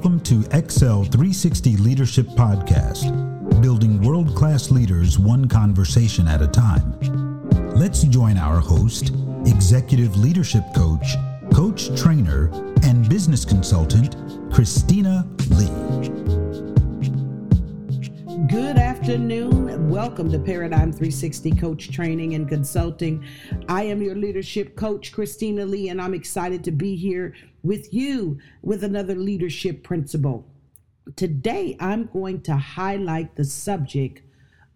Welcome 0.00 0.20
to 0.20 0.46
Excel 0.52 1.04
360 1.04 1.76
Leadership 1.76 2.24
Podcast, 2.28 3.60
building 3.60 4.00
world 4.00 4.34
class 4.34 4.70
leaders 4.70 5.18
one 5.18 5.46
conversation 5.46 6.26
at 6.26 6.40
a 6.40 6.48
time. 6.48 6.98
Let's 7.74 8.04
join 8.04 8.38
our 8.38 8.60
host, 8.60 9.10
executive 9.44 10.16
leadership 10.16 10.64
coach, 10.74 11.16
coach 11.52 11.94
trainer, 12.00 12.48
and 12.82 13.06
business 13.10 13.44
consultant, 13.44 14.16
Christina 14.50 15.28
Lee. 15.50 16.30
Good 18.48 18.78
afternoon. 18.78 19.90
Welcome 19.90 20.32
to 20.32 20.38
Paradigm 20.38 20.92
360 20.92 21.50
Coach 21.52 21.92
Training 21.92 22.34
and 22.34 22.48
Consulting. 22.48 23.22
I 23.68 23.82
am 23.82 24.00
your 24.00 24.14
leadership 24.14 24.76
coach, 24.76 25.12
Christina 25.12 25.66
Lee, 25.66 25.90
and 25.90 26.00
I'm 26.00 26.14
excited 26.14 26.64
to 26.64 26.70
be 26.70 26.96
here 26.96 27.34
with 27.62 27.92
you 27.92 28.38
with 28.62 28.84
another 28.84 29.14
leadership 29.14 29.82
principle. 29.82 30.46
Today, 31.16 31.76
I'm 31.80 32.06
going 32.06 32.42
to 32.42 32.56
highlight 32.56 33.36
the 33.36 33.44
subject 33.44 34.22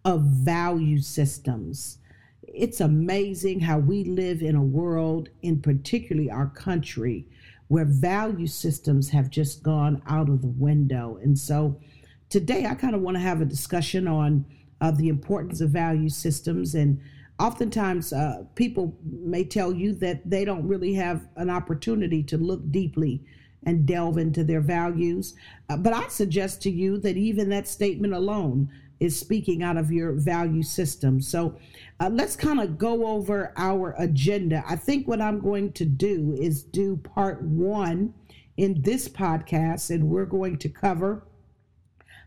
of 0.03 0.21
value 0.21 0.99
systems. 0.99 1.97
It's 2.43 2.79
amazing 2.79 3.61
how 3.61 3.79
we 3.79 4.03
live 4.03 4.41
in 4.41 4.55
a 4.55 4.63
world, 4.63 5.29
in 5.41 5.61
particularly 5.61 6.29
our 6.29 6.47
country, 6.47 7.27
where 7.67 7.85
value 7.85 8.47
systems 8.47 9.09
have 9.09 9.29
just 9.29 9.63
gone 9.63 10.01
out 10.07 10.29
of 10.29 10.41
the 10.41 10.47
window. 10.47 11.19
And 11.21 11.37
so 11.37 11.79
today, 12.29 12.65
I 12.65 12.75
kind 12.75 12.95
of 12.95 13.01
want 13.01 13.15
to 13.15 13.21
have 13.21 13.41
a 13.41 13.45
discussion 13.45 14.07
on 14.07 14.45
uh, 14.81 14.91
the 14.91 15.09
importance 15.09 15.61
of 15.61 15.69
value 15.69 16.09
systems 16.09 16.75
and 16.75 17.01
oftentimes 17.39 18.13
uh, 18.13 18.43
people 18.55 18.97
may 19.03 19.43
tell 19.43 19.73
you 19.73 19.93
that 19.93 20.29
they 20.29 20.45
don't 20.45 20.67
really 20.67 20.93
have 20.93 21.27
an 21.35 21.49
opportunity 21.49 22.23
to 22.23 22.37
look 22.37 22.71
deeply 22.71 23.21
and 23.65 23.85
delve 23.85 24.17
into 24.17 24.43
their 24.43 24.61
values. 24.61 25.33
Uh, 25.69 25.77
but 25.77 25.93
I 25.93 26.07
suggest 26.07 26.61
to 26.63 26.69
you 26.69 26.97
that 26.99 27.17
even 27.17 27.49
that 27.49 27.67
statement 27.67 28.13
alone 28.13 28.69
is 28.99 29.19
speaking 29.19 29.61
out 29.63 29.75
of 29.75 29.91
your 29.91 30.13
value 30.13 30.63
system. 30.63 31.19
So 31.19 31.57
uh, 31.99 32.09
let's 32.09 32.35
kind 32.35 32.61
of 32.61 32.77
go 32.77 33.07
over 33.07 33.53
our 33.57 33.93
agenda. 33.97 34.63
I 34.67 34.75
think 34.75 35.07
what 35.07 35.21
I'm 35.21 35.41
going 35.41 35.73
to 35.73 35.85
do 35.85 36.37
is 36.39 36.63
do 36.63 36.97
part 36.97 37.41
one 37.41 38.13
in 38.57 38.81
this 38.83 39.09
podcast, 39.09 39.89
and 39.89 40.09
we're 40.09 40.25
going 40.25 40.57
to 40.59 40.69
cover 40.69 41.23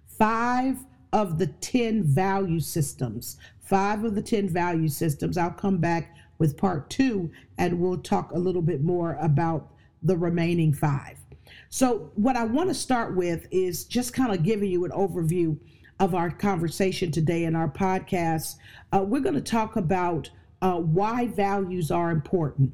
five 0.06 0.84
of 1.12 1.38
the 1.38 1.47
10 1.47 2.02
value 2.02 2.60
systems 2.60 3.38
five 3.69 4.05
of 4.05 4.14
the 4.14 4.22
10 4.22 4.48
value 4.48 4.88
systems. 4.88 5.36
I'll 5.36 5.50
come 5.50 5.78
back 5.78 6.16
with 6.38 6.56
part 6.56 6.88
two 6.88 7.30
and 7.58 7.78
we'll 7.78 7.98
talk 7.98 8.33
a 8.33 8.38
little 8.38 8.62
bit 8.62 8.83
more 8.83 9.19
about 9.20 9.70
the 10.02 10.16
remaining 10.16 10.72
five. 10.72 11.19
So, 11.69 12.10
what 12.14 12.36
I 12.36 12.44
want 12.44 12.69
to 12.69 12.75
start 12.75 13.14
with 13.14 13.47
is 13.50 13.84
just 13.84 14.14
kind 14.14 14.33
of 14.33 14.42
giving 14.42 14.70
you 14.70 14.84
an 14.84 14.91
overview 14.92 15.58
of 16.00 16.14
our 16.14 16.30
conversation 16.30 17.10
today 17.10 17.44
in 17.44 17.56
our 17.56 17.69
podcast. 17.69 18.56
Uh, 18.92 19.02
we're 19.02 19.20
going 19.20 19.34
to 19.34 19.41
talk 19.41 19.77
about 19.77 20.30
uh, 20.62 20.77
why 20.77 21.27
values 21.27 21.91
are 21.91 22.10
important. 22.10 22.72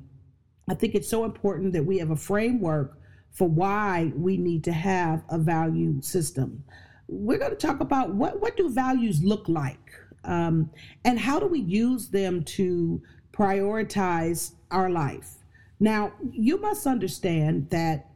I 0.68 0.74
think 0.74 0.94
it's 0.94 1.08
so 1.08 1.24
important 1.24 1.72
that 1.72 1.84
we 1.84 1.98
have 1.98 2.10
a 2.10 2.16
framework 2.16 2.98
for 3.32 3.48
why 3.48 4.12
we 4.14 4.36
need 4.36 4.62
to 4.64 4.72
have 4.72 5.24
a 5.28 5.38
value 5.38 6.00
system. 6.00 6.64
We're 7.08 7.38
going 7.38 7.50
to 7.50 7.56
talk 7.56 7.80
about 7.80 8.14
what, 8.14 8.40
what 8.40 8.56
do 8.56 8.68
values 8.68 9.22
look 9.22 9.48
like? 9.48 9.92
Um, 10.24 10.70
and 11.04 11.18
how 11.18 11.38
do 11.38 11.46
we 11.46 11.60
use 11.60 12.08
them 12.08 12.42
to 12.44 13.02
prioritize 13.32 14.52
our 14.70 14.90
life? 14.90 15.34
Now, 15.80 16.12
you 16.30 16.60
must 16.60 16.86
understand 16.86 17.70
that 17.70 18.08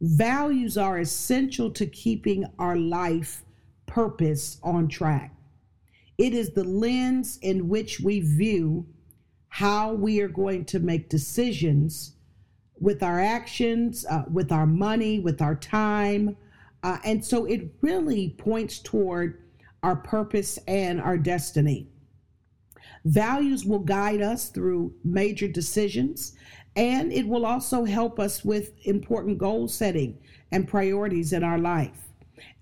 values 0.00 0.76
are 0.76 0.98
essential 0.98 1.70
to 1.70 1.86
keeping 1.86 2.44
our 2.58 2.76
life 2.76 3.42
purpose 3.86 4.58
on 4.62 4.88
track. 4.88 5.34
It 6.18 6.34
is 6.34 6.50
the 6.50 6.64
lens 6.64 7.38
in 7.42 7.68
which 7.68 8.00
we 8.00 8.20
view 8.20 8.86
how 9.48 9.92
we 9.92 10.20
are 10.20 10.28
going 10.28 10.64
to 10.64 10.80
make 10.80 11.08
decisions 11.08 12.16
with 12.80 13.02
our 13.02 13.20
actions, 13.20 14.04
uh, 14.10 14.24
with 14.30 14.50
our 14.50 14.66
money, 14.66 15.20
with 15.20 15.40
our 15.40 15.54
time. 15.54 16.36
Uh, 16.82 16.98
and 17.04 17.24
so 17.24 17.44
it 17.44 17.70
really 17.80 18.30
points 18.30 18.78
toward 18.80 19.43
our 19.84 19.96
purpose, 19.96 20.58
and 20.66 21.00
our 21.00 21.18
destiny. 21.18 21.86
Values 23.04 23.66
will 23.66 23.80
guide 23.80 24.22
us 24.22 24.48
through 24.48 24.94
major 25.04 25.46
decisions, 25.46 26.34
and 26.74 27.12
it 27.12 27.28
will 27.28 27.44
also 27.44 27.84
help 27.84 28.18
us 28.18 28.42
with 28.44 28.72
important 28.86 29.36
goal 29.36 29.68
setting 29.68 30.18
and 30.50 30.66
priorities 30.66 31.34
in 31.34 31.44
our 31.44 31.58
life. 31.58 32.08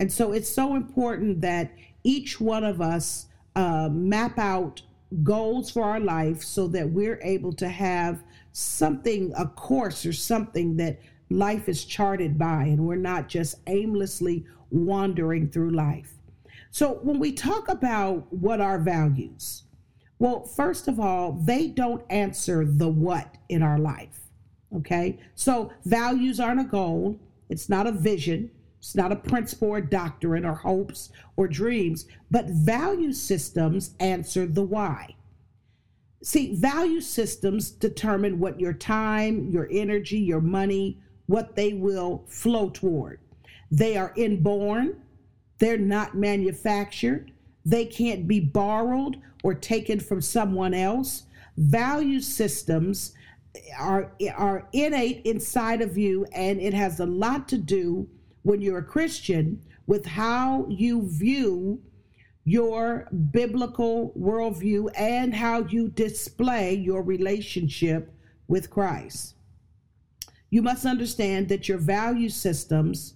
And 0.01 0.13
so 0.13 0.33
it's 0.33 0.49
so 0.51 0.75
important 0.75 1.41
that 1.43 1.71
each 2.03 2.41
one 2.41 2.65
of 2.65 2.81
us 2.81 3.27
uh, 3.55 3.89
map 3.91 4.37
out 4.39 4.83
goals 5.23 5.71
for 5.71 5.85
our 5.85 6.01
life 6.01 6.43
so 6.43 6.67
that 6.69 6.91
we're 6.91 7.21
able 7.23 7.53
to 7.53 7.69
have 7.69 8.25
something, 8.53 9.33
a 9.39 9.47
course 9.47 10.05
or 10.05 10.13
something 10.13 10.77
that 10.79 10.99
life 11.31 11.69
is 11.69 11.85
charted 11.85 12.37
by, 12.37 12.65
and 12.65 12.81
we're 12.81 12.97
not 12.97 13.29
just 13.29 13.61
aimlessly 13.69 14.45
wandering 14.71 15.49
through 15.49 15.71
life. 15.71 16.15
So 16.73 16.95
when 17.03 17.19
we 17.19 17.33
talk 17.33 17.69
about 17.69 18.33
what 18.33 18.63
are 18.63 18.79
values, 18.79 19.65
well, 20.19 20.43
first 20.47 20.89
of 20.89 20.99
all, 20.99 21.33
they 21.33 21.69
don't 21.69 22.03
answer 22.09 22.65
the 22.65 22.89
what 22.89 23.37
in 23.51 23.63
our 23.63 23.79
life. 23.79 24.31
Okay. 24.77 25.19
So 25.35 25.71
values 25.85 26.41
aren't 26.41 26.63
a 26.63 26.65
goal, 26.65 27.21
it's 27.51 27.69
not 27.69 27.87
a 27.87 27.93
vision, 27.93 28.51
it's 28.79 28.97
not 28.97 29.13
a 29.13 29.17
principle 29.17 29.69
or 29.69 29.83
doctrine 29.83 30.47
or 30.47 30.55
hopes 30.55 31.11
or 31.37 31.47
dreams, 31.47 32.07
but 32.31 32.47
value 32.47 33.13
systems 33.13 33.95
answer 34.01 34.47
the 34.47 34.63
why. 34.63 35.15
See, 36.23 36.55
value 36.55 37.03
systems 37.03 37.71
determine 37.71 38.39
what 38.39 38.59
your 38.59 38.73
time, 38.73 39.51
your 39.51 39.69
energy, 39.71 40.21
your 40.21 40.41
money, 40.41 41.03
what 41.27 41.55
they 41.55 41.75
will 41.75 42.25
flow 42.29 42.71
toward. 42.71 43.21
They 43.71 43.99
are 43.99 44.15
inborn, 44.17 45.02
they're 45.63 45.79
not 45.79 46.17
manufactured. 46.17 47.31
They 47.65 47.85
can't 47.85 48.27
be 48.27 48.41
borrowed 48.41 49.19
or 49.45 49.55
taken 49.55 50.01
from 50.01 50.21
someone 50.21 50.75
else. 50.75 51.23
Value 51.57 52.19
systems 52.19 53.13
are, 53.79 54.11
are 54.35 54.67
innate 54.73 55.25
inside 55.25 55.81
of 55.81 55.97
you, 55.97 56.27
and 56.35 56.61
it 56.61 56.75
has 56.75 56.99
a 56.99 57.07
lot 57.07 57.47
to 57.47 57.59
do 57.59 58.09
when 58.43 58.61
you're 58.61 58.79
a 58.79 58.85
Christian 58.85 59.63
with 59.87 60.05
how 60.05 60.67
you 60.69 61.09
view 61.09 61.81
your 62.43 63.07
biblical 63.31 64.13
worldview 64.19 64.91
and 64.99 65.33
how 65.33 65.61
you 65.67 65.91
display 65.91 66.75
your 66.75 67.05
relationship 67.05 68.13
with 68.49 68.69
Christ. 68.69 69.37
You 70.51 70.61
must 70.61 70.85
understand 70.85 71.49
that 71.51 71.69
your 71.69 71.79
value 71.79 72.31
systems 72.31 73.15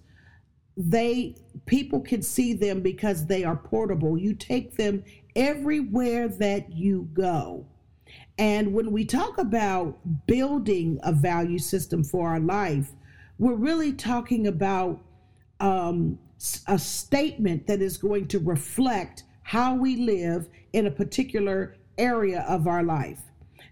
they 0.77 1.35
people 1.65 1.99
can 1.99 2.21
see 2.21 2.53
them 2.53 2.81
because 2.81 3.25
they 3.25 3.43
are 3.43 3.57
portable. 3.57 4.17
You 4.17 4.35
take 4.35 4.77
them 4.77 5.03
everywhere 5.35 6.27
that 6.27 6.71
you 6.71 7.09
go. 7.13 7.65
And 8.37 8.73
when 8.73 8.91
we 8.91 9.03
talk 9.03 9.39
about 9.39 9.97
building 10.27 10.99
a 11.03 11.11
value 11.11 11.57
system 11.57 12.03
for 12.03 12.29
our 12.29 12.39
life, 12.39 12.91
we're 13.39 13.55
really 13.55 13.91
talking 13.91 14.45
about 14.47 15.01
um, 15.59 16.19
a 16.67 16.77
statement 16.77 17.65
that 17.65 17.81
is 17.81 17.97
going 17.97 18.27
to 18.27 18.39
reflect 18.39 19.23
how 19.41 19.75
we 19.75 19.95
live 19.95 20.47
in 20.73 20.85
a 20.85 20.91
particular 20.91 21.75
area 21.97 22.45
of 22.47 22.67
our 22.67 22.83
life. 22.83 23.21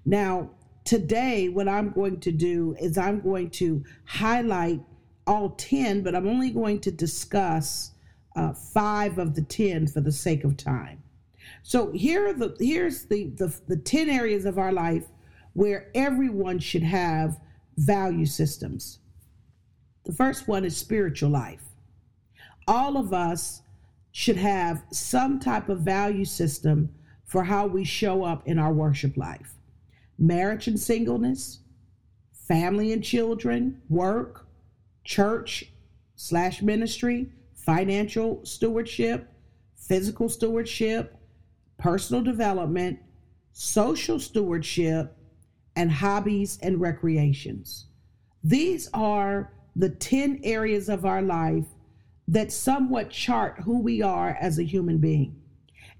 Now, 0.05 0.49
today, 0.83 1.49
what 1.49 1.67
I'm 1.67 1.91
going 1.91 2.19
to 2.21 2.31
do 2.31 2.75
is 2.79 2.97
I'm 2.97 3.21
going 3.21 3.51
to 3.51 3.83
highlight 4.05 4.81
all 5.27 5.49
10, 5.51 6.03
but 6.03 6.15
I'm 6.15 6.27
only 6.27 6.51
going 6.51 6.79
to 6.81 6.91
discuss 6.91 7.91
uh, 8.35 8.53
five 8.53 9.17
of 9.17 9.35
the 9.35 9.41
10 9.41 9.87
for 9.87 10.01
the 10.01 10.11
sake 10.11 10.43
of 10.43 10.57
time. 10.57 11.01
So 11.63 11.91
here 11.91 12.27
are 12.27 12.33
the 12.33 12.55
here's 12.59 13.05
the, 13.05 13.25
the 13.35 13.55
the 13.67 13.77
10 13.77 14.09
areas 14.09 14.45
of 14.45 14.57
our 14.57 14.71
life 14.71 15.05
where 15.53 15.89
everyone 15.95 16.59
should 16.59 16.83
have 16.83 17.39
value 17.77 18.25
systems. 18.25 18.99
The 20.03 20.13
first 20.13 20.47
one 20.47 20.65
is 20.65 20.77
spiritual 20.77 21.29
life. 21.29 21.63
All 22.67 22.97
of 22.97 23.13
us 23.13 23.61
should 24.11 24.37
have 24.37 24.83
some 24.91 25.39
type 25.39 25.69
of 25.69 25.79
value 25.79 26.25
system 26.25 26.93
for 27.25 27.43
how 27.43 27.67
we 27.67 27.83
show 27.83 28.23
up 28.23 28.47
in 28.47 28.59
our 28.59 28.71
worship 28.71 29.17
life. 29.17 29.55
Marriage 30.17 30.67
and 30.67 30.79
singleness, 30.79 31.59
family 32.31 32.93
and 32.93 33.03
children, 33.03 33.81
work, 33.89 34.44
church 35.05 35.71
slash 36.15 36.61
ministry, 36.61 37.31
financial 37.53 38.43
stewardship, 38.43 39.31
physical 39.77 40.27
stewardship, 40.27 41.15
personal 41.77 42.21
development, 42.21 42.99
social 43.53 44.19
stewardship, 44.19 45.15
and 45.75 45.91
hobbies 45.91 46.57
and 46.61 46.81
recreations. 46.81 47.85
These 48.43 48.89
are 48.93 49.53
the 49.75 49.89
10 49.89 50.41
areas 50.43 50.89
of 50.89 51.05
our 51.05 51.21
life 51.21 51.65
that 52.27 52.51
somewhat 52.51 53.09
chart 53.09 53.59
who 53.63 53.79
we 53.79 54.01
are 54.01 54.37
as 54.39 54.57
a 54.57 54.63
human 54.63 54.97
being. 54.97 55.35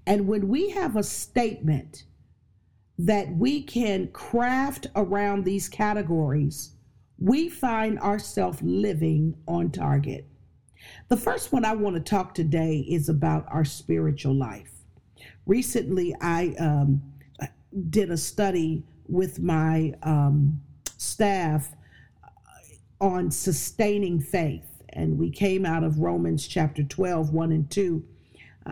And 0.06 0.26
when 0.26 0.48
we 0.48 0.70
have 0.70 0.96
a 0.96 1.02
statement 1.02 2.04
that 2.98 3.28
we 3.36 3.62
can 3.62 4.08
craft 4.08 4.86
around 4.96 5.44
these 5.44 5.68
categories, 5.68 6.75
we 7.18 7.48
find 7.48 7.98
ourselves 8.00 8.60
living 8.62 9.36
on 9.46 9.70
target. 9.70 10.26
The 11.08 11.16
first 11.16 11.52
one 11.52 11.64
I 11.64 11.74
want 11.74 11.96
to 11.96 12.02
talk 12.02 12.34
today 12.34 12.84
is 12.88 13.08
about 13.08 13.46
our 13.48 13.64
spiritual 13.64 14.34
life. 14.34 14.70
Recently, 15.46 16.14
I 16.20 16.54
um, 16.58 17.02
did 17.90 18.10
a 18.10 18.16
study 18.16 18.84
with 19.08 19.40
my 19.40 19.94
um, 20.02 20.60
staff 20.98 21.74
on 23.00 23.30
sustaining 23.30 24.20
faith, 24.20 24.66
and 24.90 25.18
we 25.18 25.30
came 25.30 25.64
out 25.64 25.84
of 25.84 25.98
Romans 25.98 26.46
chapter 26.46 26.82
12, 26.82 27.32
1 27.32 27.52
and 27.52 27.70
2. 27.70 28.04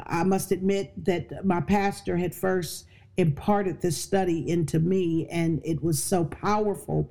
I 0.06 0.24
must 0.24 0.50
admit 0.50 1.04
that 1.04 1.44
my 1.44 1.60
pastor 1.60 2.16
had 2.16 2.34
first 2.34 2.86
imparted 3.16 3.80
this 3.80 3.96
study 3.96 4.48
into 4.48 4.80
me, 4.80 5.26
and 5.28 5.60
it 5.64 5.82
was 5.82 6.02
so 6.02 6.24
powerful. 6.24 7.10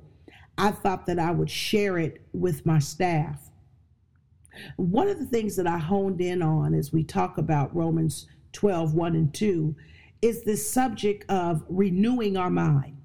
I 0.56 0.70
thought 0.70 1.06
that 1.06 1.18
I 1.18 1.30
would 1.30 1.50
share 1.50 1.98
it 1.98 2.22
with 2.32 2.64
my 2.64 2.78
staff. 2.78 3.50
One 4.76 5.08
of 5.08 5.18
the 5.18 5.26
things 5.26 5.56
that 5.56 5.66
I 5.66 5.78
honed 5.78 6.20
in 6.20 6.42
on 6.42 6.74
as 6.74 6.92
we 6.92 7.02
talk 7.02 7.38
about 7.38 7.74
Romans 7.74 8.26
12, 8.52 8.94
1 8.94 9.16
and 9.16 9.34
2 9.34 9.74
is 10.22 10.44
this 10.44 10.70
subject 10.70 11.28
of 11.28 11.64
renewing 11.68 12.36
our 12.36 12.50
mind. 12.50 12.96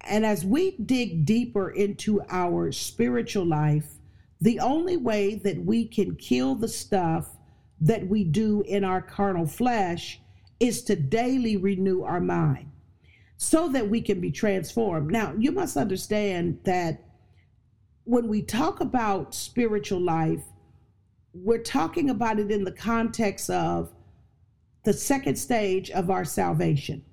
And 0.00 0.26
as 0.26 0.44
we 0.44 0.72
dig 0.78 1.24
deeper 1.24 1.70
into 1.70 2.22
our 2.28 2.72
spiritual 2.72 3.46
life, 3.46 3.94
the 4.40 4.58
only 4.60 4.96
way 4.96 5.36
that 5.36 5.64
we 5.64 5.86
can 5.86 6.16
kill 6.16 6.54
the 6.54 6.68
stuff 6.68 7.36
that 7.80 8.06
we 8.08 8.24
do 8.24 8.62
in 8.62 8.84
our 8.84 9.00
carnal 9.00 9.46
flesh 9.46 10.20
is 10.58 10.82
to 10.82 10.96
daily 10.96 11.56
renew 11.56 12.02
our 12.02 12.20
mind 12.20 12.70
so 13.38 13.68
that 13.68 13.88
we 13.88 14.02
can 14.02 14.20
be 14.20 14.30
transformed. 14.30 15.10
Now, 15.10 15.32
you 15.38 15.52
must 15.52 15.76
understand 15.76 16.58
that 16.64 17.02
when 18.04 18.28
we 18.28 18.42
talk 18.42 18.80
about 18.80 19.34
spiritual 19.34 20.00
life, 20.00 20.42
we're 21.32 21.62
talking 21.62 22.10
about 22.10 22.40
it 22.40 22.50
in 22.50 22.64
the 22.64 22.72
context 22.72 23.48
of 23.48 23.92
the 24.84 24.92
second 24.92 25.36
stage 25.36 25.90
of 25.90 26.10
our 26.10 26.24
salvation. 26.24 27.04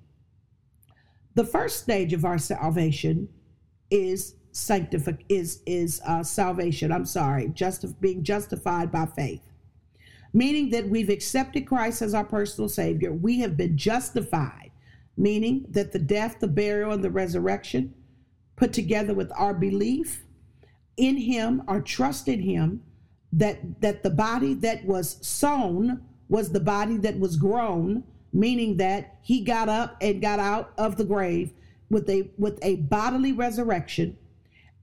The 1.34 1.44
first 1.44 1.80
stage 1.82 2.12
of 2.12 2.24
our 2.24 2.38
salvation 2.38 3.28
is 3.90 4.34
sanctific 4.50 5.24
is 5.28 5.62
is 5.66 6.00
uh, 6.06 6.22
salvation. 6.22 6.90
I'm 6.90 7.04
sorry, 7.04 7.48
just 7.48 8.00
being 8.00 8.24
justified 8.24 8.90
by 8.90 9.06
faith, 9.06 9.42
meaning 10.32 10.70
that 10.70 10.88
we've 10.88 11.10
accepted 11.10 11.66
Christ 11.66 12.02
as 12.02 12.14
our 12.14 12.24
personal 12.24 12.68
Savior. 12.68 13.12
We 13.12 13.38
have 13.40 13.56
been 13.56 13.76
justified, 13.76 14.65
meaning 15.16 15.66
that 15.70 15.92
the 15.92 15.98
death, 15.98 16.40
the 16.40 16.48
burial, 16.48 16.92
and 16.92 17.02
the 17.02 17.10
resurrection, 17.10 17.94
put 18.56 18.72
together 18.72 19.14
with 19.14 19.30
our 19.36 19.54
belief 19.54 20.24
in 20.96 21.16
Him, 21.16 21.62
our 21.68 21.80
trust 21.80 22.28
in 22.28 22.40
Him, 22.40 22.82
that 23.32 23.80
that 23.80 24.02
the 24.02 24.10
body 24.10 24.54
that 24.54 24.84
was 24.84 25.18
sown 25.26 26.02
was 26.28 26.50
the 26.50 26.60
body 26.60 26.96
that 26.96 27.18
was 27.18 27.36
grown 27.36 28.04
meaning 28.36 28.76
that 28.76 29.18
he 29.22 29.42
got 29.42 29.68
up 29.68 29.96
and 30.00 30.20
got 30.20 30.38
out 30.38 30.72
of 30.78 30.96
the 30.96 31.04
grave 31.04 31.52
with 31.90 32.08
a 32.08 32.30
with 32.36 32.58
a 32.62 32.76
bodily 32.76 33.32
resurrection 33.32 34.16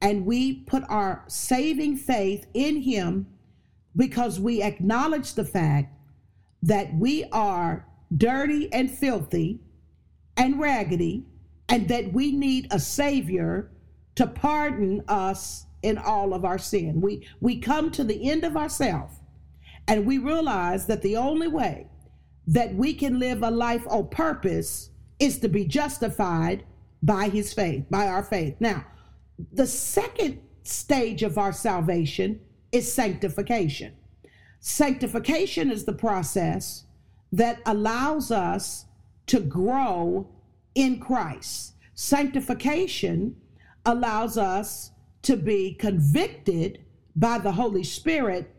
and 0.01 0.25
we 0.25 0.53
put 0.53 0.83
our 0.89 1.23
saving 1.27 1.95
faith 1.95 2.45
in 2.53 2.81
him 2.81 3.27
because 3.95 4.39
we 4.39 4.61
acknowledge 4.61 5.35
the 5.35 5.45
fact 5.45 5.93
that 6.61 6.93
we 6.95 7.23
are 7.31 7.85
dirty 8.15 8.71
and 8.73 8.89
filthy 8.89 9.59
and 10.37 10.59
raggedy 10.59 11.25
and 11.69 11.87
that 11.87 12.11
we 12.13 12.31
need 12.31 12.67
a 12.71 12.79
savior 12.79 13.71
to 14.15 14.27
pardon 14.27 15.03
us 15.07 15.65
in 15.81 15.97
all 15.97 16.33
of 16.33 16.45
our 16.45 16.57
sin 16.57 17.01
we 17.01 17.27
we 17.41 17.59
come 17.59 17.91
to 17.91 18.03
the 18.03 18.29
end 18.29 18.43
of 18.43 18.55
ourselves 18.55 19.15
and 19.87 20.05
we 20.05 20.17
realize 20.17 20.85
that 20.85 21.01
the 21.01 21.17
only 21.17 21.47
way 21.47 21.87
that 22.47 22.73
we 22.75 22.93
can 22.93 23.19
live 23.19 23.43
a 23.43 23.51
life 23.51 23.85
on 23.89 24.07
purpose 24.07 24.89
is 25.19 25.39
to 25.39 25.49
be 25.49 25.65
justified 25.65 26.63
by 27.01 27.29
his 27.29 27.53
faith, 27.53 27.85
by 27.89 28.07
our 28.07 28.23
faith. 28.23 28.55
Now, 28.59 28.85
the 29.51 29.67
second 29.67 30.39
stage 30.63 31.23
of 31.23 31.37
our 31.37 31.51
salvation 31.51 32.39
is 32.71 32.91
sanctification. 32.91 33.93
Sanctification 34.59 35.69
is 35.69 35.83
the 35.83 35.93
process 35.93 36.85
that 37.31 37.59
allows 37.65 38.31
us 38.31 38.85
to 39.27 39.39
grow 39.39 40.27
in 40.75 40.99
Christ. 40.99 41.73
Sanctification 41.93 43.35
allows 43.85 44.37
us 44.37 44.91
to 45.23 45.37
be 45.37 45.73
convicted 45.73 46.79
by 47.15 47.37
the 47.37 47.51
Holy 47.51 47.83
Spirit 47.83 48.53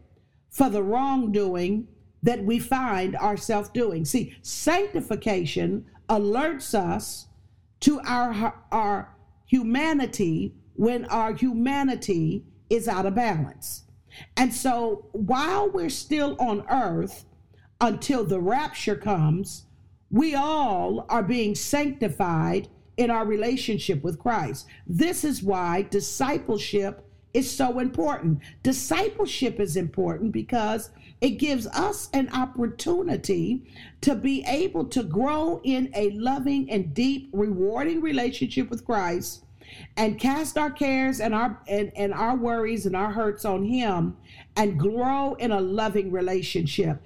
for 0.51 0.71
the 0.71 0.83
wrongdoing 0.83 1.89
that 2.23 2.43
we 2.43 2.59
find 2.59 3.17
ourselves 3.17 3.69
doing. 3.69 4.05
See, 4.05 4.37
sanctification 4.43 5.85
alerts 6.09 6.75
us 6.75 7.27
to 7.81 8.01
our, 8.01 8.55
our 8.73 9.15
humanity 9.47 10.55
when 10.75 11.05
our 11.07 11.35
humanity 11.35 12.45
is 12.71 12.89
out 12.89 13.07
of 13.07 13.15
balance. 13.15 13.83
And 14.37 14.55
so 14.55 15.07
while 15.13 15.69
we're 15.71 15.91
still 15.91 16.37
on 16.39 16.65
earth 16.71 17.25
until 17.81 18.25
the 18.25 18.41
rapture 18.41 18.97
comes, 18.97 19.64
we 20.15 20.33
all 20.37 21.07
are 21.09 21.25
being 21.25 21.57
sanctified 21.57 22.69
in 22.97 23.11
our 23.11 23.27
relationship 23.27 24.05
with 24.05 24.17
Christ. 24.17 24.65
This 24.87 25.25
is 25.25 25.43
why 25.43 25.83
discipleship 25.91 27.05
is 27.33 27.51
so 27.51 27.81
important. 27.81 28.39
Discipleship 28.63 29.59
is 29.59 29.77
important 29.77 30.31
because 30.31 30.91
it 31.21 31.31
gives 31.31 31.67
us 31.67 32.11
an 32.13 32.29
opportunity 32.33 33.65
to 34.03 34.15
be 34.15 34.45
able 34.47 34.85
to 34.85 35.03
grow 35.03 35.61
in 35.65 35.91
a 35.97 36.11
loving 36.11 36.71
and 36.71 36.95
deep, 36.95 37.29
rewarding 37.33 38.01
relationship 38.01 38.71
with 38.71 38.85
Christ 38.85 39.45
and 39.97 40.21
cast 40.21 40.57
our 40.57 40.71
cares 40.71 41.19
and 41.19 41.35
our 41.35 41.61
and, 41.67 41.91
and 41.97 42.15
our 42.15 42.37
worries 42.37 42.87
and 42.87 42.95
our 42.95 43.11
hurts 43.11 43.45
on 43.45 43.65
him 43.65 44.17
and 44.57 44.79
grow 44.79 45.35
in 45.35 45.51
a 45.51 45.61
loving 45.61 46.13
relationship. 46.13 47.03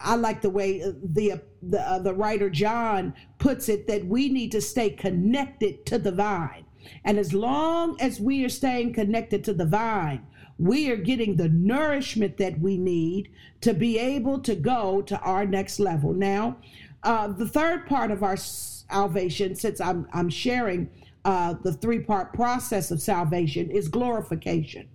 I 0.00 0.16
like 0.16 0.42
the 0.42 0.50
way 0.50 0.80
the 0.80 1.40
the, 1.62 1.80
uh, 1.80 1.98
the 1.98 2.14
writer 2.14 2.50
John 2.50 3.14
puts 3.38 3.68
it 3.68 3.86
that 3.88 4.06
we 4.06 4.28
need 4.28 4.52
to 4.52 4.60
stay 4.60 4.90
connected 4.90 5.84
to 5.86 5.98
the 5.98 6.12
vine. 6.12 6.64
And 7.04 7.18
as 7.18 7.34
long 7.34 8.00
as 8.00 8.20
we 8.20 8.44
are 8.44 8.48
staying 8.48 8.94
connected 8.94 9.44
to 9.44 9.52
the 9.52 9.66
vine, 9.66 10.24
we 10.58 10.90
are 10.90 10.96
getting 10.96 11.36
the 11.36 11.48
nourishment 11.48 12.36
that 12.38 12.60
we 12.60 12.76
need 12.76 13.30
to 13.60 13.74
be 13.74 13.98
able 13.98 14.40
to 14.40 14.54
go 14.54 15.02
to 15.02 15.18
our 15.20 15.46
next 15.46 15.78
level. 15.78 16.12
Now, 16.12 16.56
uh, 17.02 17.28
the 17.28 17.48
third 17.48 17.86
part 17.86 18.10
of 18.10 18.22
our 18.22 18.36
salvation, 18.36 19.54
since 19.54 19.80
I'm, 19.80 20.08
I'm 20.12 20.30
sharing 20.30 20.90
uh, 21.24 21.54
the 21.62 21.72
three 21.72 22.00
part 22.00 22.32
process 22.32 22.90
of 22.90 23.00
salvation, 23.00 23.70
is 23.70 23.88
glorification. 23.88 24.88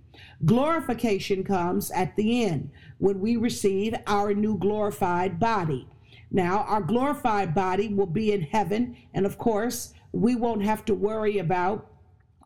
Glorification 0.46 1.44
comes 1.44 1.92
at 1.92 2.16
the 2.16 2.46
end 2.46 2.70
when 3.03 3.19
we 3.19 3.36
receive 3.36 3.93
our 4.07 4.33
new 4.33 4.57
glorified 4.57 5.38
body. 5.38 5.86
Now, 6.31 6.60
our 6.60 6.79
glorified 6.79 7.53
body 7.53 7.89
will 7.89 8.05
be 8.05 8.31
in 8.31 8.43
heaven, 8.43 8.95
and 9.13 9.25
of 9.25 9.38
course, 9.38 9.93
we 10.13 10.36
won't 10.36 10.63
have 10.63 10.86
to 10.86 10.95
worry 10.95 11.38
about 11.38 11.91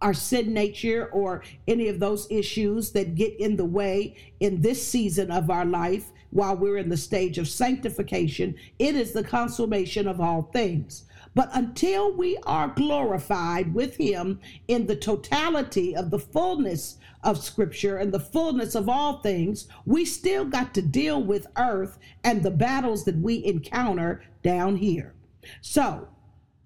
our 0.02 0.16
sin 0.16 0.56
nature 0.56 1.12
or 1.14 1.44
any 1.68 1.90
of 1.90 2.00
those 2.00 2.26
issues 2.32 2.92
that 2.94 3.14
get 3.14 3.40
in 3.40 3.56
the 3.56 3.66
way 3.66 4.16
in 4.40 4.62
this 4.62 4.86
season 4.86 5.30
of 5.30 5.52
our 5.52 5.64
life 5.64 6.12
while 6.32 6.56
we're 6.56 6.78
in 6.78 6.90
the 6.90 6.98
stage 6.98 7.38
of 7.38 7.48
sanctification. 7.48 8.56
It 8.80 8.96
is 8.96 9.12
the 9.12 9.24
consummation 9.24 10.08
of 10.08 10.20
all 10.20 10.50
things. 10.54 11.06
But 11.36 11.52
until 11.54 12.12
we 12.18 12.36
are 12.48 12.70
glorified 12.70 13.76
with 13.76 13.96
Him 13.98 14.40
in 14.68 14.88
the 14.88 14.96
totality 14.96 15.96
of 15.96 16.10
the 16.10 16.18
fullness 16.18 16.98
of 17.24 17.44
Scripture 17.44 17.98
and 17.98 18.14
the 18.14 18.20
fullness 18.20 18.76
of 18.76 18.88
all 18.90 19.20
things, 19.20 19.68
we 19.86 20.06
still 20.06 20.46
got 20.46 20.74
to 20.74 20.82
deal 20.82 21.22
with 21.22 21.48
earth 21.58 21.98
and 22.24 22.44
the 22.44 22.52
battles 22.52 23.06
that 23.06 23.18
we 23.18 23.44
encounter 23.46 24.24
down 24.44 24.78
here. 24.78 25.14
So, 25.62 26.08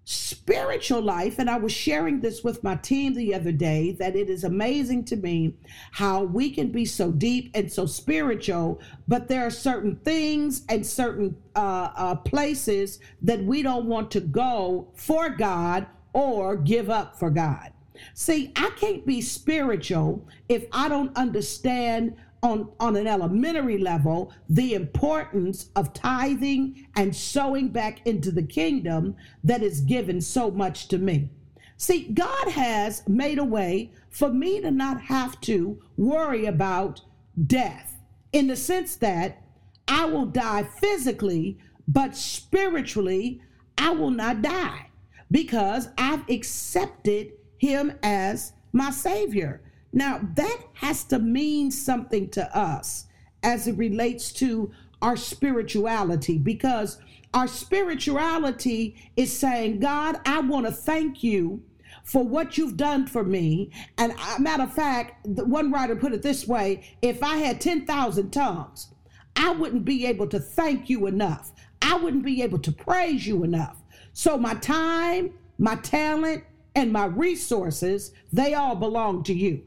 spiritual 0.04 1.02
life, 1.02 1.40
and 1.40 1.50
I 1.50 1.58
was 1.58 1.72
sharing 1.72 2.20
this 2.20 2.44
with 2.44 2.64
my 2.64 2.76
team 2.76 3.14
the 3.14 3.34
other 3.34 3.52
day, 3.52 3.94
that 3.94 4.16
it 4.16 4.30
is 4.30 4.44
amazing 4.44 5.06
to 5.06 5.16
me 5.16 5.56
how 5.92 6.24
we 6.24 6.50
can 6.50 6.72
be 6.72 6.86
so 6.86 7.12
deep 7.12 7.52
and 7.54 7.72
so 7.72 7.86
spiritual, 7.86 8.82
but 9.08 9.28
there 9.28 9.46
are 9.46 9.52
certain 9.52 9.96
things 9.98 10.66
and 10.70 10.86
certain 10.86 11.38
uh, 11.56 11.92
uh, 11.96 12.16
places 12.16 13.00
that 13.22 13.44
we 13.44 13.62
don't 13.62 13.86
want 13.86 14.12
to 14.12 14.20
go 14.20 14.92
for 14.96 15.30
God 15.30 15.88
or 16.14 16.58
give 16.58 16.90
up 16.90 17.18
for 17.18 17.30
God. 17.30 17.72
See, 18.14 18.52
I 18.56 18.72
can't 18.78 19.06
be 19.06 19.22
spiritual 19.22 20.28
if 20.50 20.66
I 20.72 20.90
don't 20.90 21.16
understand 21.16 22.16
on, 22.44 22.70
on 22.80 22.96
an 22.96 23.08
elementary 23.08 23.78
level 23.78 24.34
the 24.50 24.74
importance 24.74 25.70
of 25.76 25.94
tithing 25.94 26.88
and 26.96 27.16
sowing 27.16 27.70
back 27.70 28.06
into 28.06 28.32
the 28.32 28.44
kingdom 28.44 29.16
that 29.44 29.62
is 29.62 29.82
given 29.82 30.22
so 30.22 30.52
much 30.52 30.88
to 30.90 30.98
me. 30.98 31.30
See, 31.78 32.10
God 32.14 32.50
has 32.50 33.08
made 33.08 33.40
a 33.40 33.44
way 33.44 33.92
for 34.10 34.30
me 34.30 34.62
to 34.62 34.72
not 34.72 35.02
have 35.02 35.40
to 35.42 35.82
worry 35.98 36.46
about 36.46 37.02
death 37.48 38.00
in 38.34 38.48
the 38.48 38.56
sense 38.56 38.96
that 38.98 39.42
I 39.88 40.06
will 40.06 40.26
die 40.26 40.64
physically, 40.64 41.58
but 41.88 42.16
spiritually, 42.16 43.42
I 43.78 43.92
will 43.92 44.12
not 44.12 44.42
die 44.42 44.90
because 45.32 45.90
I've 45.98 46.30
accepted 46.30 47.32
Him 47.62 47.94
as 48.02 48.54
my 48.74 48.90
Savior. 48.90 49.62
Now, 49.94 50.20
that 50.34 50.58
has 50.74 51.04
to 51.06 51.20
mean 51.20 51.70
something 51.70 52.28
to 52.30 52.58
us 52.58 53.06
as 53.44 53.68
it 53.68 53.78
relates 53.78 54.32
to 54.34 54.72
our 55.00 55.16
spirituality 55.16 56.40
because 56.40 56.98
our 57.36 57.48
spirituality 57.48 58.96
is 59.16 59.32
saying, 59.38 59.80
God, 59.80 60.20
I 60.26 60.40
want 60.40 60.66
to 60.66 60.72
thank 60.72 61.24
you 61.24 61.62
for 62.04 62.24
what 62.24 62.58
you've 62.58 62.78
done 62.78 63.06
for 63.06 63.24
me. 63.24 63.70
And 64.00 64.16
matter 64.40 64.64
of 64.64 64.74
fact, 64.74 65.28
one 65.28 65.72
writer 65.72 65.96
put 65.96 66.14
it 66.14 66.24
this 66.24 66.48
way 66.48 66.98
if 67.04 67.22
I 67.22 67.38
had 67.38 67.62
10,000 67.62 68.32
tongues, 68.32 68.88
I 69.36 69.52
wouldn't 69.52 69.86
be 69.86 70.08
able 70.08 70.26
to 70.30 70.40
thank 70.40 70.90
you 70.90 71.06
enough. 71.06 71.52
I 71.80 71.96
wouldn't 71.98 72.26
be 72.26 72.42
able 72.42 72.60
to 72.60 72.72
praise 72.72 73.28
you 73.28 73.44
enough. 73.44 73.78
So 74.14 74.36
my 74.36 74.56
time, 74.56 75.36
my 75.60 75.76
talent, 75.76 76.44
and 76.76 76.92
my 76.92 77.06
resources, 77.06 78.12
they 78.32 78.54
all 78.54 78.76
belong 78.76 79.24
to 79.24 79.34
you. 79.34 79.64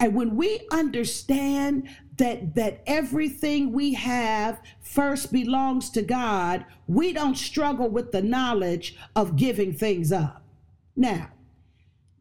And 0.00 0.14
when 0.14 0.36
we 0.36 0.66
understand 0.70 1.88
that 2.16 2.54
that 2.54 2.82
everything 2.86 3.72
we 3.72 3.92
have 3.94 4.60
first 4.80 5.32
belongs 5.32 5.90
to 5.90 6.02
God, 6.02 6.64
we 6.86 7.12
don't 7.12 7.36
struggle 7.36 7.88
with 7.88 8.12
the 8.12 8.22
knowledge 8.22 8.96
of 9.14 9.36
giving 9.36 9.72
things 9.72 10.12
up. 10.12 10.42
Now, 10.94 11.30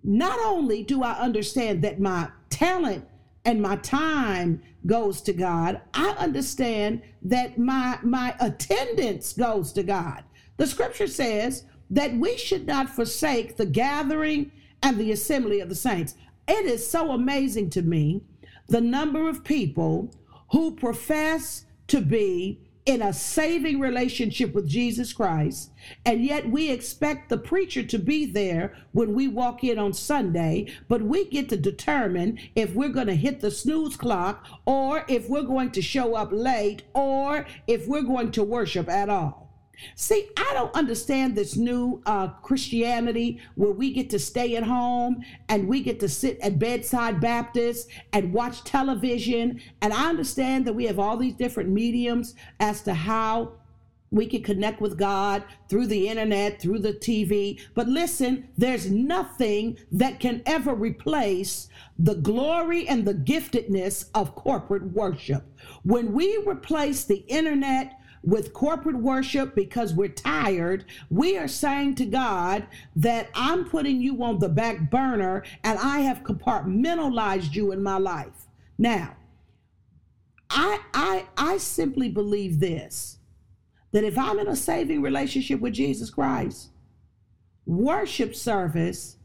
not 0.03 0.37
only 0.39 0.83
do 0.83 1.01
I 1.01 1.13
understand 1.13 1.81
that 1.83 1.99
my 1.99 2.29
talent 2.49 3.05
and 3.45 3.61
my 3.61 3.77
time 3.77 4.61
goes 4.85 5.21
to 5.21 5.33
God, 5.33 5.81
I 5.93 6.09
understand 6.11 7.01
that 7.21 7.57
my 7.57 7.99
my 8.03 8.35
attendance 8.39 9.33
goes 9.33 9.71
to 9.73 9.83
God. 9.83 10.23
The 10.57 10.67
scripture 10.67 11.07
says 11.07 11.63
that 11.89 12.15
we 12.15 12.37
should 12.37 12.65
not 12.65 12.89
forsake 12.89 13.57
the 13.57 13.65
gathering 13.65 14.51
and 14.81 14.97
the 14.97 15.11
assembly 15.11 15.59
of 15.59 15.69
the 15.69 15.75
saints. 15.75 16.15
It 16.47 16.65
is 16.65 16.87
so 16.87 17.11
amazing 17.11 17.69
to 17.71 17.81
me 17.81 18.21
the 18.67 18.81
number 18.81 19.29
of 19.29 19.43
people 19.43 20.11
who 20.51 20.75
profess 20.75 21.65
to 21.87 22.01
be 22.01 22.59
in 22.85 23.01
a 23.01 23.11
saving 23.11 23.79
relationship 23.79 24.53
with 24.53 24.67
Jesus 24.67 25.11
Christ, 25.11 25.71
and 26.05 26.23
yet 26.23 26.49
we 26.49 26.69
expect 26.69 27.29
the 27.29 27.37
preacher 27.37 27.81
to 27.81 27.97
be 27.97 28.25
there 28.27 28.77
when 28.91 29.15
we 29.15 29.27
walk 29.27 29.63
in 29.63 29.79
on 29.79 29.91
Sunday, 29.91 30.71
but 30.87 31.01
we 31.01 31.25
get 31.25 31.49
to 31.49 31.57
determine 31.57 32.37
if 32.55 32.75
we're 32.75 32.89
going 32.89 33.07
to 33.07 33.15
hit 33.15 33.41
the 33.41 33.49
snooze 33.49 33.97
clock 33.97 34.45
or 34.65 35.03
if 35.07 35.27
we're 35.27 35.41
going 35.41 35.71
to 35.71 35.81
show 35.81 36.13
up 36.13 36.29
late 36.31 36.83
or 36.93 37.47
if 37.65 37.87
we're 37.87 38.03
going 38.03 38.31
to 38.31 38.43
worship 38.43 38.87
at 38.87 39.09
all. 39.09 39.44
See, 39.95 40.29
I 40.37 40.51
don't 40.53 40.73
understand 40.75 41.35
this 41.35 41.55
new 41.55 42.01
uh, 42.05 42.27
Christianity 42.27 43.39
where 43.55 43.71
we 43.71 43.93
get 43.93 44.09
to 44.11 44.19
stay 44.19 44.55
at 44.55 44.63
home 44.63 45.23
and 45.49 45.67
we 45.67 45.81
get 45.81 45.99
to 46.01 46.09
sit 46.09 46.39
at 46.41 46.59
bedside 46.59 47.19
Baptist 47.19 47.89
and 48.13 48.33
watch 48.33 48.63
television. 48.63 49.61
And 49.81 49.93
I 49.93 50.09
understand 50.09 50.65
that 50.65 50.73
we 50.73 50.85
have 50.85 50.99
all 50.99 51.17
these 51.17 51.35
different 51.35 51.69
mediums 51.69 52.35
as 52.59 52.81
to 52.83 52.93
how 52.93 53.53
we 54.11 54.25
can 54.25 54.43
connect 54.43 54.79
with 54.79 54.97
God 54.97 55.43
through 55.67 55.87
the 55.87 56.07
internet, 56.07 56.61
through 56.61 56.79
the 56.79 56.93
TV. 56.93 57.59
But 57.73 57.87
listen, 57.87 58.47
there's 58.57 58.89
nothing 58.89 59.77
that 59.91 60.19
can 60.19 60.41
ever 60.45 60.73
replace 60.73 61.67
the 61.99 62.15
glory 62.15 62.87
and 62.87 63.05
the 63.05 63.13
giftedness 63.13 64.09
of 64.13 64.35
corporate 64.35 64.93
worship. 64.93 65.43
When 65.83 66.13
we 66.13 66.41
replace 66.45 67.03
the 67.03 67.25
internet, 67.27 67.99
with 68.25 68.53
corporate 68.53 68.97
worship 68.97 69.53
because 69.53 69.93
we're 69.93 70.09
tired, 70.09 70.83
we 71.09 71.37
are 71.37 71.47
saying 71.47 71.95
to 71.95 72.05
God 72.05 72.65
that 72.95 73.29
I'm 73.35 73.65
putting 73.65 74.01
you 74.01 74.23
on 74.23 74.39
the 74.39 74.49
back 74.49 74.89
burner 74.89 75.43
and 75.63 75.77
I 75.77 75.99
have 75.99 76.23
compartmentalized 76.23 77.53
you 77.53 77.71
in 77.71 77.83
my 77.83 77.97
life. 77.97 78.47
Now, 78.77 79.15
I 80.49 80.79
I 80.93 81.27
I 81.37 81.57
simply 81.57 82.09
believe 82.09 82.59
this 82.59 83.19
that 83.91 84.03
if 84.03 84.17
I'm 84.17 84.39
in 84.39 84.47
a 84.47 84.55
saving 84.55 85.01
relationship 85.01 85.61
with 85.61 85.73
Jesus 85.73 86.09
Christ, 86.09 86.69
worship 87.65 88.35
service 88.35 89.17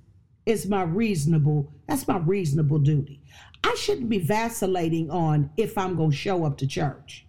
is 0.46 0.66
my 0.66 0.82
reasonable 0.82 1.72
that's 1.86 2.06
my 2.06 2.18
reasonable 2.18 2.78
duty. 2.78 3.22
I 3.64 3.74
shouldn't 3.74 4.08
be 4.08 4.18
vacillating 4.18 5.10
on 5.10 5.50
if 5.56 5.76
I'm 5.76 5.96
going 5.96 6.10
to 6.10 6.16
show 6.16 6.44
up 6.44 6.58
to 6.58 6.66
church 6.66 7.26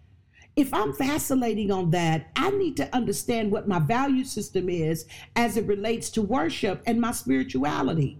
if 0.61 0.73
I'm 0.75 0.95
vacillating 0.95 1.71
on 1.71 1.89
that, 1.89 2.29
I 2.35 2.51
need 2.51 2.77
to 2.77 2.95
understand 2.95 3.51
what 3.51 3.67
my 3.67 3.79
value 3.79 4.23
system 4.23 4.69
is 4.69 5.07
as 5.35 5.57
it 5.57 5.65
relates 5.65 6.11
to 6.11 6.21
worship 6.21 6.83
and 6.85 7.01
my 7.01 7.11
spirituality. 7.11 8.19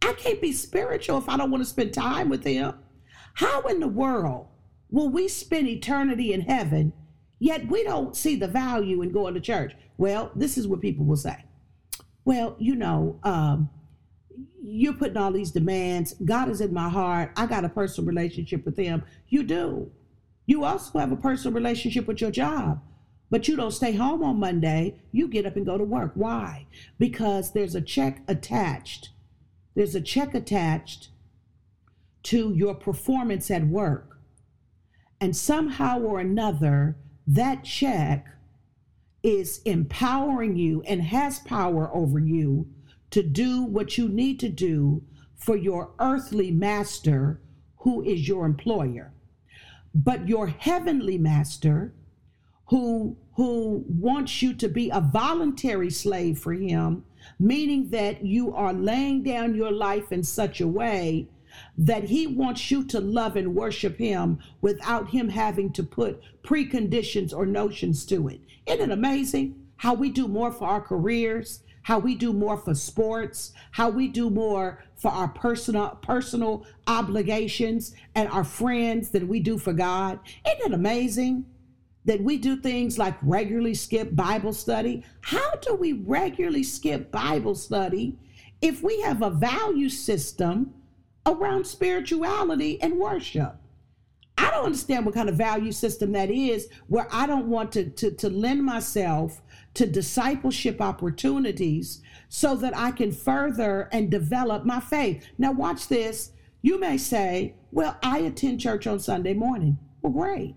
I 0.00 0.12
can't 0.12 0.40
be 0.40 0.52
spiritual 0.52 1.18
if 1.18 1.28
I 1.28 1.36
don't 1.36 1.50
want 1.50 1.64
to 1.64 1.68
spend 1.68 1.92
time 1.92 2.28
with 2.28 2.44
Him. 2.44 2.74
How 3.34 3.62
in 3.62 3.80
the 3.80 3.88
world 3.88 4.46
will 4.88 5.08
we 5.08 5.26
spend 5.26 5.66
eternity 5.66 6.32
in 6.32 6.42
heaven, 6.42 6.92
yet 7.40 7.68
we 7.68 7.82
don't 7.82 8.16
see 8.16 8.36
the 8.36 8.48
value 8.48 9.02
in 9.02 9.10
going 9.10 9.34
to 9.34 9.40
church? 9.40 9.74
Well, 9.98 10.30
this 10.36 10.56
is 10.56 10.68
what 10.68 10.80
people 10.80 11.04
will 11.04 11.16
say. 11.16 11.44
Well, 12.24 12.54
you 12.60 12.76
know, 12.76 13.18
um, 13.24 13.68
you're 14.62 14.92
putting 14.92 15.16
all 15.16 15.32
these 15.32 15.50
demands. 15.50 16.14
God 16.24 16.50
is 16.50 16.60
in 16.60 16.72
my 16.72 16.88
heart. 16.88 17.32
I 17.36 17.46
got 17.46 17.64
a 17.64 17.68
personal 17.68 18.06
relationship 18.06 18.64
with 18.64 18.76
Him. 18.76 19.02
You 19.28 19.42
do. 19.42 19.90
You 20.50 20.64
also 20.64 20.98
have 20.98 21.12
a 21.12 21.16
personal 21.16 21.54
relationship 21.54 22.08
with 22.08 22.20
your 22.20 22.32
job, 22.32 22.82
but 23.30 23.46
you 23.46 23.54
don't 23.54 23.70
stay 23.70 23.92
home 23.92 24.24
on 24.24 24.40
Monday. 24.40 25.00
You 25.12 25.28
get 25.28 25.46
up 25.46 25.54
and 25.54 25.64
go 25.64 25.78
to 25.78 25.84
work. 25.84 26.10
Why? 26.16 26.66
Because 26.98 27.52
there's 27.52 27.76
a 27.76 27.80
check 27.80 28.22
attached. 28.26 29.10
There's 29.76 29.94
a 29.94 30.00
check 30.00 30.34
attached 30.34 31.10
to 32.24 32.52
your 32.52 32.74
performance 32.74 33.48
at 33.48 33.68
work. 33.68 34.18
And 35.20 35.36
somehow 35.36 36.00
or 36.00 36.18
another, 36.18 36.96
that 37.28 37.62
check 37.62 38.26
is 39.22 39.62
empowering 39.64 40.56
you 40.56 40.82
and 40.82 41.00
has 41.00 41.38
power 41.38 41.94
over 41.94 42.18
you 42.18 42.66
to 43.12 43.22
do 43.22 43.62
what 43.62 43.96
you 43.96 44.08
need 44.08 44.40
to 44.40 44.48
do 44.48 45.04
for 45.36 45.56
your 45.56 45.92
earthly 46.00 46.50
master, 46.50 47.40
who 47.76 48.02
is 48.02 48.26
your 48.26 48.46
employer 48.46 49.12
but 49.94 50.28
your 50.28 50.46
heavenly 50.46 51.18
master 51.18 51.92
who 52.66 53.16
who 53.34 53.84
wants 53.88 54.42
you 54.42 54.52
to 54.54 54.68
be 54.68 54.90
a 54.90 55.00
voluntary 55.00 55.90
slave 55.90 56.38
for 56.38 56.52
him 56.52 57.04
meaning 57.38 57.90
that 57.90 58.24
you 58.24 58.54
are 58.54 58.72
laying 58.72 59.22
down 59.22 59.54
your 59.54 59.72
life 59.72 60.12
in 60.12 60.22
such 60.22 60.60
a 60.60 60.68
way 60.68 61.28
that 61.76 62.04
he 62.04 62.26
wants 62.26 62.70
you 62.70 62.84
to 62.84 63.00
love 63.00 63.36
and 63.36 63.54
worship 63.54 63.98
him 63.98 64.38
without 64.60 65.10
him 65.10 65.28
having 65.28 65.72
to 65.72 65.82
put 65.82 66.22
preconditions 66.42 67.34
or 67.34 67.46
notions 67.46 68.04
to 68.06 68.28
it. 68.28 68.40
Isn't 68.66 68.90
it 68.90 68.92
amazing 68.92 69.56
how 69.76 69.94
we 69.94 70.10
do 70.10 70.28
more 70.28 70.52
for 70.52 70.68
our 70.68 70.80
careers 70.80 71.62
how 71.90 71.98
we 71.98 72.14
do 72.14 72.32
more 72.32 72.56
for 72.56 72.72
sports, 72.72 73.52
how 73.72 73.90
we 73.90 74.06
do 74.06 74.30
more 74.30 74.80
for 74.94 75.10
our 75.10 75.26
personal 75.26 75.88
personal 76.00 76.64
obligations 76.86 77.96
and 78.14 78.28
our 78.28 78.44
friends 78.44 79.10
than 79.10 79.26
we 79.26 79.40
do 79.40 79.58
for 79.58 79.72
God. 79.72 80.20
Isn't 80.46 80.70
it 80.70 80.72
amazing 80.72 81.46
that 82.04 82.22
we 82.22 82.36
do 82.36 82.54
things 82.54 82.96
like 82.96 83.16
regularly 83.22 83.74
skip 83.74 84.14
Bible 84.14 84.52
study? 84.52 85.02
How 85.22 85.56
do 85.62 85.74
we 85.74 85.94
regularly 85.94 86.62
skip 86.62 87.10
Bible 87.10 87.56
study 87.56 88.16
if 88.62 88.84
we 88.84 89.00
have 89.00 89.20
a 89.22 89.30
value 89.30 89.88
system 89.88 90.72
around 91.26 91.66
spirituality 91.66 92.80
and 92.80 93.00
worship? 93.00 93.59
I 94.40 94.50
don't 94.50 94.64
understand 94.64 95.04
what 95.04 95.14
kind 95.14 95.28
of 95.28 95.34
value 95.34 95.70
system 95.70 96.12
that 96.12 96.30
is 96.30 96.68
where 96.88 97.06
I 97.12 97.26
don't 97.26 97.48
want 97.48 97.72
to, 97.72 97.90
to, 97.90 98.10
to 98.12 98.30
lend 98.30 98.64
myself 98.64 99.42
to 99.74 99.86
discipleship 99.86 100.80
opportunities 100.80 102.00
so 102.30 102.56
that 102.56 102.76
I 102.76 102.90
can 102.92 103.12
further 103.12 103.90
and 103.92 104.10
develop 104.10 104.64
my 104.64 104.80
faith. 104.80 105.26
Now, 105.36 105.52
watch 105.52 105.88
this. 105.88 106.32
You 106.62 106.80
may 106.80 106.96
say, 106.96 107.54
Well, 107.70 107.98
I 108.02 108.20
attend 108.20 108.60
church 108.60 108.86
on 108.86 108.98
Sunday 108.98 109.34
morning. 109.34 109.78
Well, 110.00 110.12
great. 110.12 110.56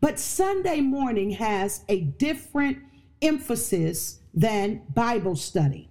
But 0.00 0.18
Sunday 0.18 0.80
morning 0.80 1.30
has 1.30 1.84
a 1.88 2.00
different 2.00 2.78
emphasis 3.22 4.20
than 4.34 4.82
Bible 4.94 5.36
study. 5.36 5.88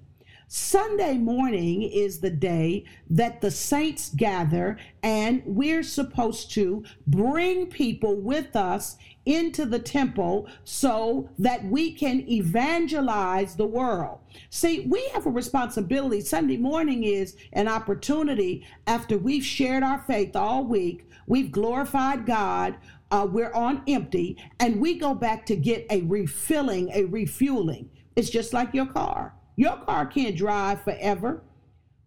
Sunday 0.53 1.17
morning 1.17 1.81
is 1.81 2.19
the 2.19 2.29
day 2.29 2.83
that 3.09 3.39
the 3.39 3.49
saints 3.49 4.11
gather, 4.13 4.77
and 5.01 5.41
we're 5.45 5.81
supposed 5.81 6.51
to 6.51 6.83
bring 7.07 7.67
people 7.67 8.17
with 8.17 8.53
us 8.57 8.97
into 9.25 9.65
the 9.65 9.79
temple 9.79 10.49
so 10.65 11.29
that 11.39 11.63
we 11.63 11.93
can 11.93 12.29
evangelize 12.29 13.55
the 13.55 13.65
world. 13.65 14.19
See, 14.49 14.81
we 14.89 15.07
have 15.13 15.25
a 15.25 15.29
responsibility. 15.29 16.19
Sunday 16.19 16.57
morning 16.57 17.05
is 17.05 17.37
an 17.53 17.69
opportunity 17.69 18.67
after 18.87 19.17
we've 19.17 19.45
shared 19.45 19.83
our 19.83 19.99
faith 19.99 20.35
all 20.35 20.65
week, 20.65 21.07
we've 21.27 21.53
glorified 21.53 22.25
God. 22.25 22.75
Uh, 23.09 23.25
we're 23.29 23.53
on 23.53 23.83
empty, 23.87 24.37
and 24.59 24.81
we 24.81 24.99
go 24.99 25.13
back 25.13 25.45
to 25.45 25.55
get 25.55 25.85
a 25.89 26.01
refilling, 26.01 26.89
a 26.91 27.05
refueling. 27.05 27.89
It's 28.17 28.29
just 28.29 28.51
like 28.51 28.73
your 28.73 28.87
car. 28.87 29.33
Your 29.55 29.77
car 29.77 30.05
can't 30.05 30.35
drive 30.35 30.83
forever 30.83 31.43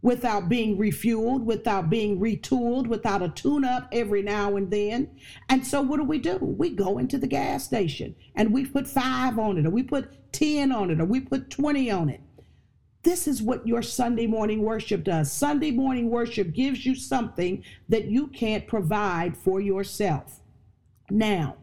without 0.03 0.51
being 0.51 0.77
refueled, 0.77 1.45
without 1.45 1.89
being 1.89 2.21
retooled, 2.21 2.87
without 2.87 3.23
a 3.23 3.29
tune 3.31 3.65
up 3.65 3.89
every 3.91 4.21
now 4.21 4.55
and 4.57 4.71
then. 4.71 5.11
And 5.49 5.67
so, 5.67 5.81
what 5.81 5.97
do 5.97 6.05
we 6.05 6.19
do? 6.19 6.37
We 6.37 6.71
go 6.71 6.99
into 6.99 7.17
the 7.17 7.27
gas 7.27 7.65
station 7.65 8.15
and 8.35 8.53
we 8.53 8.67
put 8.67 8.87
five 8.87 9.39
on 9.39 9.57
it, 9.57 9.67
or 9.67 9.71
we 9.71 9.83
put 9.83 10.33
10 10.33 10.73
on 10.73 10.91
it, 10.91 11.01
or 11.01 11.07
we 11.07 11.21
put 11.21 11.51
20 11.51 11.91
on 11.91 12.11
it. 12.11 12.21
This 13.03 13.27
is 13.27 13.43
what 13.43 13.67
your 13.67 13.83
Sunday 13.83 14.27
morning 14.27 14.63
worship 14.63 15.05
does. 15.05 15.33
Sunday 15.33 15.71
morning 15.71 16.11
worship 16.11 16.53
gives 16.53 16.85
you 16.85 16.95
something 16.95 17.63
that 17.89 18.07
you 18.07 18.29
can't 18.29 18.67
provide 18.67 19.37
for 19.37 19.61
yourself. 19.61 20.41
Now, 21.11 21.57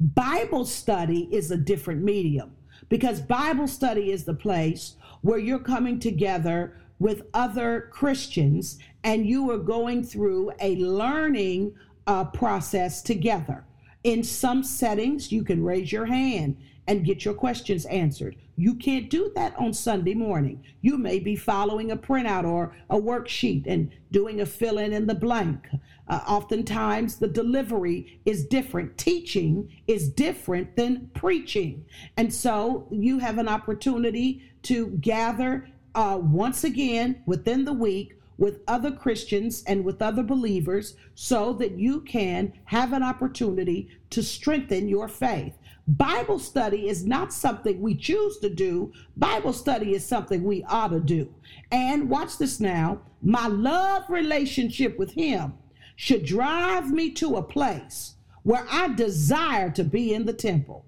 Bible 0.00 0.64
study 0.64 1.28
is 1.32 1.50
a 1.50 1.56
different 1.56 2.02
medium 2.02 2.52
because 2.88 3.20
Bible 3.20 3.66
study 3.66 4.10
is 4.10 4.24
the 4.24 4.34
place 4.34 4.96
where 5.24 5.38
you're 5.38 5.58
coming 5.58 5.98
together 5.98 6.76
with 6.98 7.22
other 7.32 7.88
Christians 7.90 8.78
and 9.04 9.24
you 9.24 9.50
are 9.50 9.58
going 9.58 10.04
through 10.04 10.52
a 10.60 10.76
learning 10.76 11.74
uh, 12.06 12.24
process 12.24 13.00
together. 13.00 13.64
In 14.04 14.22
some 14.22 14.62
settings, 14.62 15.32
you 15.32 15.42
can 15.42 15.64
raise 15.64 15.90
your 15.90 16.04
hand 16.04 16.58
and 16.86 17.06
get 17.06 17.24
your 17.24 17.32
questions 17.32 17.86
answered. 17.86 18.36
You 18.56 18.74
can't 18.74 19.08
do 19.08 19.32
that 19.34 19.56
on 19.56 19.72
Sunday 19.72 20.12
morning. 20.12 20.62
You 20.82 20.98
may 20.98 21.18
be 21.20 21.36
following 21.36 21.90
a 21.90 21.96
printout 21.96 22.44
or 22.44 22.76
a 22.90 23.00
worksheet 23.00 23.66
and 23.66 23.90
doing 24.10 24.42
a 24.42 24.46
fill 24.46 24.76
in 24.76 24.92
in 24.92 25.06
the 25.06 25.14
blank. 25.14 25.66
Uh, 26.08 26.20
oftentimes, 26.26 27.16
the 27.16 27.28
delivery 27.28 28.20
is 28.26 28.46
different. 28.46 28.98
Teaching 28.98 29.70
is 29.86 30.08
different 30.08 30.76
than 30.76 31.10
preaching. 31.14 31.84
And 32.16 32.32
so, 32.32 32.86
you 32.90 33.18
have 33.18 33.38
an 33.38 33.48
opportunity 33.48 34.42
to 34.62 34.88
gather 35.00 35.68
uh, 35.94 36.18
once 36.20 36.64
again 36.64 37.22
within 37.26 37.64
the 37.64 37.72
week 37.72 38.18
with 38.36 38.60
other 38.66 38.90
Christians 38.90 39.62
and 39.66 39.84
with 39.84 40.02
other 40.02 40.22
believers 40.22 40.96
so 41.14 41.52
that 41.54 41.78
you 41.78 42.00
can 42.00 42.52
have 42.64 42.92
an 42.92 43.02
opportunity 43.02 43.88
to 44.10 44.22
strengthen 44.22 44.88
your 44.88 45.08
faith. 45.08 45.56
Bible 45.86 46.38
study 46.38 46.88
is 46.88 47.04
not 47.04 47.32
something 47.32 47.80
we 47.80 47.94
choose 47.94 48.38
to 48.38 48.48
do. 48.48 48.92
Bible 49.16 49.52
study 49.52 49.94
is 49.94 50.04
something 50.04 50.42
we 50.42 50.64
ought 50.64 50.88
to 50.88 51.00
do. 51.00 51.32
And 51.70 52.08
watch 52.08 52.38
this 52.38 52.58
now. 52.58 53.02
My 53.22 53.46
love 53.46 54.08
relationship 54.08 54.98
with 54.98 55.12
Him 55.12 55.54
should 55.96 56.24
drive 56.24 56.90
me 56.90 57.10
to 57.10 57.36
a 57.36 57.42
place 57.42 58.14
where 58.42 58.66
I 58.70 58.88
desire 58.88 59.70
to 59.70 59.84
be 59.84 60.12
in 60.12 60.26
the 60.26 60.32
temple. 60.32 60.84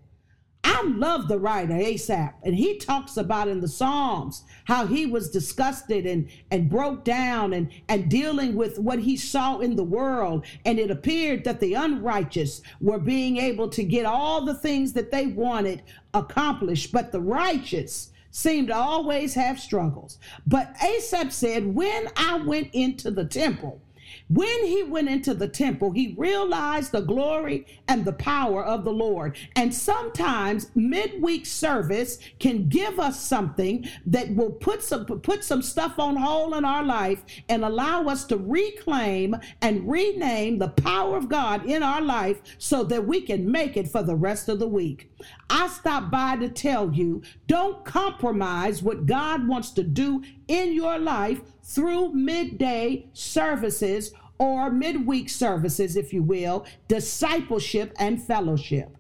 I 0.69 0.83
love 0.83 1.29
the 1.29 1.39
writer 1.39 1.75
Asaph, 1.75 2.35
and 2.43 2.55
he 2.55 2.77
talks 2.77 3.17
about 3.17 3.47
in 3.47 3.61
the 3.61 3.69
Psalms 3.69 4.43
how 4.65 4.87
he 4.87 5.07
was 5.07 5.31
disgusted 5.31 6.07
and, 6.07 6.29
and 6.51 6.69
broke 6.69 7.05
down 7.05 7.53
and, 7.53 7.71
and 7.89 8.11
dealing 8.11 8.57
with 8.57 8.79
what 8.79 8.99
he 8.99 9.17
saw 9.17 9.61
in 9.61 9.77
the 9.77 9.85
world. 9.85 10.45
And 10.65 10.81
it 10.81 10.91
appeared 10.91 11.45
that 11.45 11.61
the 11.61 11.75
unrighteous 11.75 12.63
were 12.81 12.99
being 12.99 13.37
able 13.37 13.69
to 13.71 13.85
get 13.85 14.07
all 14.07 14.45
the 14.45 14.57
things 14.57 14.93
that 14.95 15.13
they 15.13 15.29
wanted 15.29 15.83
accomplished, 16.13 16.91
but 16.91 17.13
the 17.13 17.21
righteous 17.21 18.11
seemed 18.33 18.69
to 18.69 18.77
always 18.77 19.35
have 19.35 19.61
struggles. 19.61 20.19
But 20.47 20.75
Asaph 20.83 21.31
said, 21.33 21.75
When 21.75 22.09
I 22.17 22.39
went 22.39 22.71
into 22.75 23.13
the 23.13 23.25
temple, 23.25 23.81
when 24.29 24.67
he 24.67 24.83
went 24.83 25.09
into 25.09 25.35
the 25.35 25.47
temple, 25.47 25.93
he 25.93 26.15
realized 26.19 26.91
the 26.91 27.01
glory 27.01 27.67
and 27.87 28.05
the 28.05 28.13
power 28.13 28.65
of 28.65 28.85
the 28.85 28.93
Lord. 28.93 29.37
And 29.55 29.73
sometimes 29.73 30.71
midweek 30.75 31.47
service 31.47 32.19
can 32.41 32.69
give 32.69 32.99
us 32.99 33.21
something 33.21 33.89
that 34.07 34.35
will 34.35 34.51
put 34.51 34.83
some 34.83 35.07
put 35.07 35.45
some 35.45 35.63
stuff 35.63 35.99
on 35.99 36.17
hold 36.17 36.55
in 36.55 36.65
our 36.65 36.83
life 36.83 37.25
and 37.49 37.65
allow 37.65 38.07
us 38.07 38.25
to 38.25 38.37
reclaim 38.37 39.37
and 39.63 39.89
rename 39.89 40.59
the 40.59 40.69
power 40.69 41.17
of 41.17 41.29
God 41.29 41.65
in 41.65 41.83
our 41.83 42.03
life 42.03 42.41
so 42.59 42.83
that 42.85 43.07
we 43.07 43.21
can 43.21 43.51
make 43.51 43.77
it 43.77 43.89
for 43.89 44.03
the 44.03 44.17
rest 44.17 44.49
of 44.49 44.59
the 44.59 44.69
week. 44.69 45.11
I 45.49 45.69
stopped 45.69 46.11
by 46.11 46.37
to 46.37 46.49
tell 46.49 46.93
you 46.93 47.23
don't 47.47 47.85
compromise 47.85 48.83
what 48.83 49.07
God 49.07 49.47
wants 49.47 49.71
to 49.73 49.85
do 49.85 50.23
in 50.49 50.73
your 50.73 50.99
life 50.99 51.41
through 51.63 52.13
midday 52.13 53.09
services 53.13 54.13
or 54.39 54.71
midweek 54.71 55.29
services, 55.29 55.97
if 55.97 56.13
you 56.13 56.23
will, 56.23 56.67
discipleship 56.89 57.93
and 57.99 58.23
fellowship. 58.23 58.97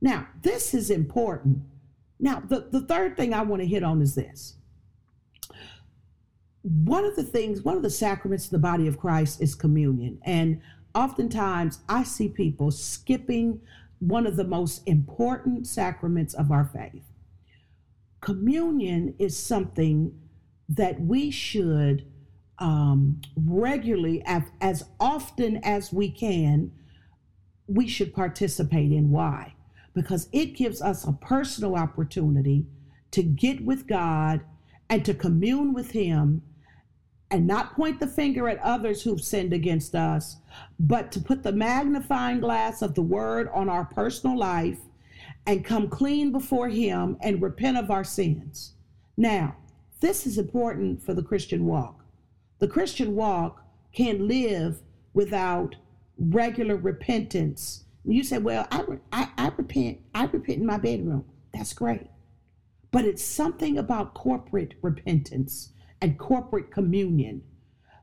Now, 0.00 0.28
this 0.42 0.74
is 0.74 0.90
important. 0.90 1.62
Now, 2.20 2.40
the, 2.40 2.68
the 2.70 2.80
third 2.82 3.16
thing 3.16 3.32
I 3.32 3.42
want 3.42 3.62
to 3.62 3.68
hit 3.68 3.82
on 3.82 4.02
is 4.02 4.14
this. 4.14 4.54
One 6.62 7.04
of 7.04 7.16
the 7.16 7.22
things, 7.22 7.62
one 7.62 7.76
of 7.76 7.82
the 7.82 7.90
sacraments 7.90 8.46
of 8.46 8.50
the 8.50 8.58
body 8.58 8.86
of 8.86 8.98
Christ 8.98 9.40
is 9.40 9.54
communion. 9.54 10.18
And 10.24 10.60
oftentimes 10.94 11.80
I 11.88 12.02
see 12.02 12.28
people 12.28 12.70
skipping 12.70 13.60
one 14.00 14.26
of 14.26 14.36
the 14.36 14.44
most 14.44 14.82
important 14.86 15.66
sacraments 15.66 16.34
of 16.34 16.50
our 16.50 16.64
faith. 16.64 17.04
Communion 18.20 19.14
is 19.18 19.36
something 19.36 20.12
that 20.68 21.00
we 21.00 21.30
should 21.30 22.04
um, 22.58 23.20
regularly, 23.36 24.22
as, 24.26 24.42
as 24.60 24.84
often 24.98 25.58
as 25.64 25.92
we 25.92 26.10
can, 26.10 26.72
we 27.66 27.86
should 27.86 28.14
participate 28.14 28.92
in. 28.92 29.10
Why? 29.10 29.54
Because 29.94 30.28
it 30.32 30.56
gives 30.56 30.82
us 30.82 31.06
a 31.06 31.12
personal 31.12 31.76
opportunity 31.76 32.66
to 33.10 33.22
get 33.22 33.64
with 33.64 33.86
God 33.86 34.40
and 34.88 35.04
to 35.04 35.14
commune 35.14 35.72
with 35.72 35.92
Him 35.92 36.42
and 37.30 37.46
not 37.46 37.74
point 37.74 38.00
the 38.00 38.06
finger 38.06 38.48
at 38.48 38.58
others 38.60 39.02
who've 39.02 39.20
sinned 39.20 39.52
against 39.52 39.94
us, 39.94 40.36
but 40.80 41.12
to 41.12 41.20
put 41.20 41.42
the 41.42 41.52
magnifying 41.52 42.40
glass 42.40 42.80
of 42.80 42.94
the 42.94 43.02
Word 43.02 43.48
on 43.52 43.68
our 43.68 43.84
personal 43.84 44.36
life 44.36 44.78
and 45.46 45.64
come 45.64 45.88
clean 45.88 46.32
before 46.32 46.68
Him 46.68 47.16
and 47.20 47.42
repent 47.42 47.76
of 47.76 47.90
our 47.90 48.04
sins. 48.04 48.72
Now, 49.16 49.56
this 50.00 50.26
is 50.26 50.38
important 50.38 51.02
for 51.02 51.12
the 51.12 51.22
Christian 51.22 51.66
walk. 51.66 52.04
The 52.58 52.68
Christian 52.68 53.14
walk 53.14 53.64
can't 53.92 54.20
live 54.20 54.82
without 55.14 55.76
regular 56.18 56.76
repentance. 56.76 57.84
You 58.04 58.24
say, 58.24 58.38
"Well, 58.38 58.66
I, 58.70 58.84
I, 59.12 59.28
I 59.36 59.52
repent. 59.56 60.00
I 60.14 60.24
repent 60.24 60.58
in 60.58 60.66
my 60.66 60.78
bedroom." 60.78 61.24
That's 61.52 61.72
great, 61.72 62.08
but 62.90 63.04
it's 63.04 63.24
something 63.24 63.78
about 63.78 64.14
corporate 64.14 64.74
repentance 64.82 65.72
and 66.00 66.18
corporate 66.18 66.70
communion 66.70 67.42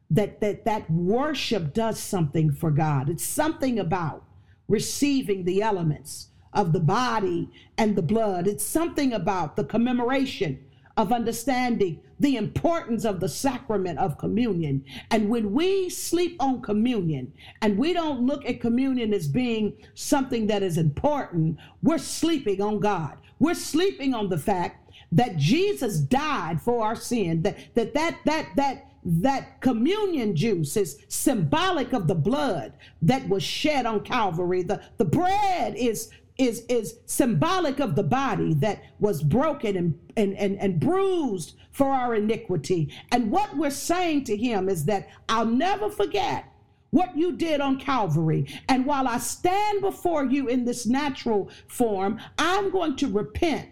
that 0.09 0.41
that 0.41 0.65
that 0.65 0.89
worship 0.89 1.73
does 1.73 1.99
something 1.99 2.51
for 2.51 2.71
God. 2.71 3.09
It's 3.09 3.25
something 3.25 3.79
about 3.79 4.23
receiving 4.67 5.45
the 5.45 5.61
elements 5.61 6.29
of 6.53 6.71
the 6.71 6.79
body 6.79 7.49
and 7.77 7.95
the 7.95 8.01
blood. 8.01 8.47
It's 8.47 8.65
something 8.65 9.11
about 9.13 9.55
the 9.55 9.65
commemoration 9.65 10.64
of 10.97 11.11
understanding 11.11 11.99
the 12.19 12.37
importance 12.37 13.03
of 13.03 13.19
the 13.19 13.27
sacrament 13.27 13.99
of 13.99 14.17
communion. 14.17 14.83
And 15.11 15.29
when 15.29 15.51
we 15.51 15.89
sleep 15.89 16.37
on 16.39 16.61
communion 16.61 17.33
and 17.61 17.77
we 17.77 17.93
don't 17.93 18.25
look 18.25 18.45
at 18.45 18.61
communion 18.61 19.13
as 19.13 19.27
being 19.27 19.73
something 19.93 20.47
that 20.47 20.63
is 20.63 20.77
important, 20.77 21.57
we're 21.83 21.97
sleeping 21.97 22.61
on 22.61 22.79
God. 22.79 23.17
We're 23.39 23.53
sleeping 23.53 24.13
on 24.13 24.29
the 24.29 24.37
fact 24.37 24.89
that 25.11 25.37
Jesus 25.37 25.99
died 25.99 26.61
for 26.61 26.85
our 26.85 26.95
sin, 26.95 27.41
that 27.43 27.57
that 27.75 27.93
that 27.93 28.19
that 28.25 28.47
that 28.55 28.85
that 29.05 29.61
communion 29.61 30.35
juice 30.35 30.75
is 30.75 30.97
symbolic 31.09 31.93
of 31.93 32.07
the 32.07 32.15
blood 32.15 32.73
that 33.03 33.27
was 33.29 33.43
shed 33.43 33.85
on 33.85 33.99
Calvary. 33.99 34.63
The, 34.63 34.81
the 34.97 35.05
bread 35.05 35.75
is 35.75 36.09
is 36.37 36.65
is 36.67 36.99
symbolic 37.05 37.79
of 37.79 37.95
the 37.95 38.03
body 38.03 38.53
that 38.55 38.83
was 38.99 39.23
broken 39.23 39.77
and, 39.77 39.99
and, 40.17 40.33
and, 40.35 40.57
and 40.59 40.79
bruised 40.79 41.55
for 41.71 41.87
our 41.87 42.15
iniquity. 42.15 42.91
And 43.11 43.31
what 43.31 43.55
we're 43.55 43.69
saying 43.69 44.25
to 44.25 44.37
him 44.37 44.69
is 44.69 44.85
that 44.85 45.09
I'll 45.29 45.45
never 45.45 45.89
forget 45.89 46.45
what 46.91 47.17
you 47.17 47.33
did 47.33 47.59
on 47.59 47.77
Calvary. 47.77 48.47
And 48.69 48.85
while 48.85 49.07
I 49.07 49.17
stand 49.17 49.81
before 49.81 50.25
you 50.25 50.47
in 50.47 50.63
this 50.63 50.85
natural 50.85 51.49
form, 51.67 52.19
I'm 52.37 52.71
going 52.71 52.95
to 52.97 53.07
repent 53.07 53.69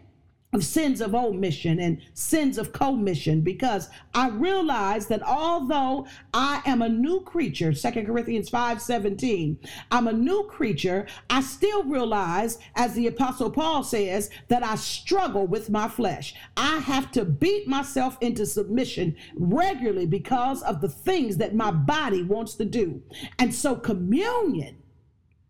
sins 0.61 1.01
of 1.01 1.15
omission 1.15 1.79
and 1.79 2.01
sins 2.13 2.57
of 2.57 2.73
commission 2.73 3.41
because 3.41 3.89
I 4.13 4.29
realize 4.29 5.07
that 5.07 5.23
although 5.23 6.05
I 6.33 6.61
am 6.65 6.81
a 6.81 6.89
new 6.89 7.21
creature, 7.21 7.73
2 7.73 7.91
Corinthians 8.03 8.49
5 8.49 8.81
17, 8.81 9.57
I'm 9.91 10.07
a 10.07 10.13
new 10.13 10.43
creature, 10.43 11.07
I 11.29 11.41
still 11.41 11.83
realize, 11.83 12.59
as 12.75 12.93
the 12.93 13.07
Apostle 13.07 13.49
Paul 13.49 13.83
says, 13.83 14.29
that 14.49 14.63
I 14.63 14.75
struggle 14.75 15.47
with 15.47 15.69
my 15.69 15.87
flesh. 15.87 16.35
I 16.57 16.77
have 16.79 17.11
to 17.13 17.25
beat 17.25 17.67
myself 17.67 18.17
into 18.21 18.45
submission 18.45 19.15
regularly 19.35 20.05
because 20.05 20.61
of 20.63 20.81
the 20.81 20.89
things 20.89 21.37
that 21.37 21.55
my 21.55 21.71
body 21.71 22.23
wants 22.23 22.55
to 22.55 22.65
do. 22.65 23.01
And 23.39 23.53
so, 23.53 23.75
communion, 23.75 24.77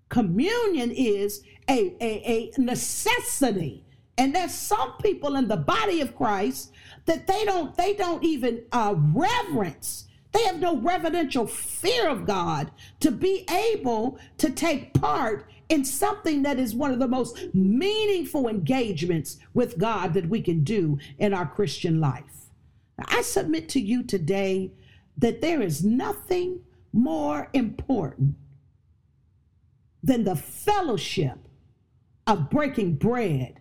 communion 0.09 0.91
is 0.91 1.43
a, 1.69 1.95
a, 2.01 2.51
a 2.57 2.61
necessity 2.61 3.83
and 4.17 4.35
there's 4.35 4.53
some 4.53 4.93
people 5.01 5.35
in 5.35 5.47
the 5.47 5.57
body 5.57 6.01
of 6.01 6.15
Christ 6.15 6.71
that 7.05 7.27
they 7.27 7.45
don't 7.45 7.75
they 7.75 7.93
don't 7.93 8.23
even 8.23 8.63
uh, 8.71 8.95
reverence. 8.97 10.07
They 10.31 10.43
have 10.43 10.59
no 10.59 10.77
reverential 10.77 11.45
fear 11.45 12.09
of 12.09 12.25
God 12.25 12.71
to 13.01 13.11
be 13.11 13.45
able 13.49 14.17
to 14.39 14.49
take 14.49 14.93
part 14.93 15.47
in 15.69 15.85
something 15.85 16.41
that 16.43 16.59
is 16.59 16.73
one 16.73 16.91
of 16.91 16.99
the 16.99 17.07
most 17.07 17.53
meaningful 17.53 18.47
engagements 18.47 19.37
with 19.53 19.77
God 19.77 20.13
that 20.13 20.29
we 20.29 20.41
can 20.41 20.63
do 20.63 20.97
in 21.19 21.33
our 21.33 21.45
Christian 21.45 21.99
life. 21.99 22.49
I 22.97 23.21
submit 23.21 23.69
to 23.69 23.79
you 23.79 24.03
today 24.03 24.71
that 25.17 25.41
there 25.41 25.61
is 25.61 25.83
nothing 25.83 26.61
more 26.91 27.49
important 27.53 28.35
than 30.03 30.23
the 30.23 30.35
fellowship 30.35 31.37
of 32.27 32.49
breaking 32.49 32.95
bread 32.95 33.59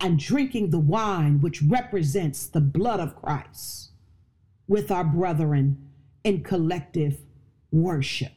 and 0.00 0.18
drinking 0.18 0.70
the 0.70 0.78
wine 0.78 1.40
which 1.40 1.62
represents 1.62 2.46
the 2.46 2.60
blood 2.60 3.00
of 3.00 3.20
Christ 3.20 3.90
with 4.66 4.90
our 4.90 5.04
brethren 5.04 5.90
in 6.24 6.42
collective 6.42 7.18
worship. 7.70 8.32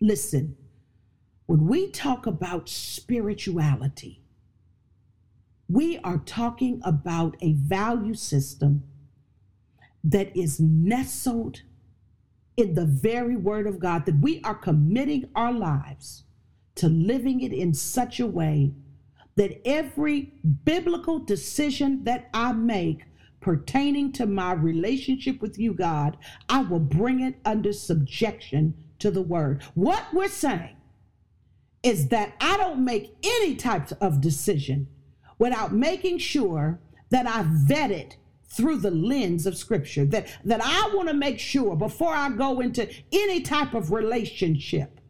Listen, 0.00 0.56
when 1.46 1.66
we 1.66 1.90
talk 1.90 2.26
about 2.26 2.68
spirituality, 2.68 4.22
we 5.68 5.98
are 5.98 6.18
talking 6.18 6.80
about 6.84 7.36
a 7.40 7.52
value 7.52 8.14
system 8.14 8.82
that 10.02 10.36
is 10.36 10.58
nestled 10.58 11.62
in 12.56 12.74
the 12.74 12.84
very 12.84 13.36
word 13.36 13.66
of 13.66 13.78
God, 13.78 14.06
that 14.06 14.20
we 14.20 14.40
are 14.42 14.54
committing 14.54 15.28
our 15.34 15.52
lives 15.52 16.24
to 16.76 16.88
living 16.88 17.40
it 17.40 17.52
in 17.52 17.74
such 17.74 18.20
a 18.20 18.26
way 18.26 18.72
that 19.36 19.60
every 19.66 20.32
biblical 20.64 21.18
decision 21.18 22.04
that 22.04 22.28
I 22.34 22.52
make 22.52 23.04
pertaining 23.40 24.12
to 24.12 24.26
my 24.26 24.52
relationship 24.52 25.40
with 25.40 25.58
you, 25.58 25.72
God, 25.72 26.16
I 26.48 26.62
will 26.62 26.80
bring 26.80 27.20
it 27.20 27.36
under 27.44 27.72
subjection 27.72 28.74
to 28.98 29.10
the 29.10 29.22
word. 29.22 29.62
What 29.74 30.04
we're 30.12 30.28
saying 30.28 30.76
is 31.82 32.08
that 32.08 32.34
I 32.40 32.56
don't 32.56 32.84
make 32.84 33.16
any 33.22 33.56
types 33.56 33.92
of 33.92 34.20
decision 34.20 34.88
without 35.38 35.72
making 35.72 36.18
sure 36.18 36.80
that 37.08 37.26
I 37.26 37.44
vet 37.48 37.90
it 37.90 38.16
through 38.46 38.76
the 38.76 38.90
lens 38.90 39.46
of 39.46 39.56
scripture 39.56 40.04
that 40.04 40.26
that 40.44 40.60
I 40.62 40.94
want 40.94 41.08
to 41.08 41.14
make 41.14 41.38
sure 41.38 41.76
before 41.76 42.12
I 42.12 42.30
go 42.30 42.60
into 42.60 42.88
any 43.12 43.40
type 43.40 43.74
of 43.74 43.92
relationship 43.92 45.00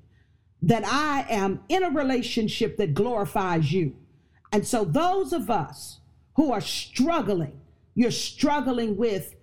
that 0.63 0.85
I 0.85 1.25
am 1.31 1.61
in 1.71 1.83
a 1.83 1.91
relationship 1.91 2.77
that 2.77 2.93
glorifies 2.93 3.73
you 3.73 3.97
and 4.53 4.67
so, 4.67 4.85
those 4.85 5.33
of 5.33 5.51
us 5.51 6.01
who 6.35 6.53
are 6.53 6.61
struggling, 6.61 7.61
you're 7.95 8.11
struggling 8.11 8.97
with 8.97 9.35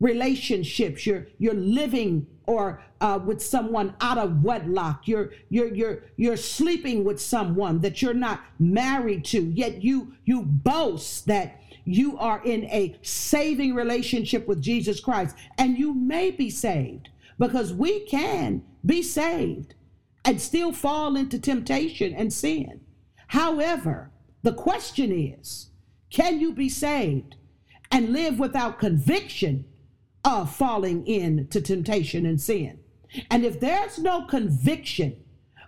relationships, 0.00 1.06
you're 1.06 1.28
you're 1.38 1.54
living 1.54 2.26
or 2.46 2.82
uh, 3.00 3.18
with 3.24 3.42
someone 3.42 3.94
out 4.00 4.18
of 4.18 4.42
wedlock, 4.42 5.08
you're 5.08 5.30
you're 5.48 5.74
you're 5.74 6.04
you're 6.16 6.36
sleeping 6.36 7.04
with 7.04 7.20
someone 7.20 7.80
that 7.80 8.02
you're 8.02 8.14
not 8.14 8.40
married 8.58 9.24
to, 9.26 9.42
yet 9.42 9.82
you 9.82 10.14
you 10.24 10.42
boast 10.42 11.26
that 11.26 11.58
you 11.84 12.18
are 12.18 12.42
in 12.44 12.64
a 12.66 12.96
saving 13.02 13.74
relationship 13.74 14.46
with 14.46 14.60
Jesus 14.60 15.00
Christ, 15.00 15.36
and 15.58 15.78
you 15.78 15.94
may 15.94 16.30
be 16.30 16.50
saved 16.50 17.08
because 17.38 17.72
we 17.72 18.00
can 18.06 18.62
be 18.84 19.02
saved 19.02 19.74
and 20.24 20.40
still 20.40 20.72
fall 20.72 21.16
into 21.16 21.38
temptation 21.38 22.14
and 22.14 22.32
sin. 22.32 22.80
However, 23.28 24.11
the 24.42 24.52
question 24.52 25.12
is 25.12 25.68
can 26.10 26.40
you 26.40 26.52
be 26.52 26.68
saved 26.68 27.36
and 27.90 28.12
live 28.12 28.38
without 28.38 28.78
conviction 28.78 29.64
of 30.24 30.54
falling 30.54 31.06
into 31.06 31.60
temptation 31.60 32.26
and 32.26 32.40
sin? 32.40 32.78
And 33.30 33.44
if 33.44 33.60
there's 33.60 33.98
no 33.98 34.26
conviction 34.26 35.16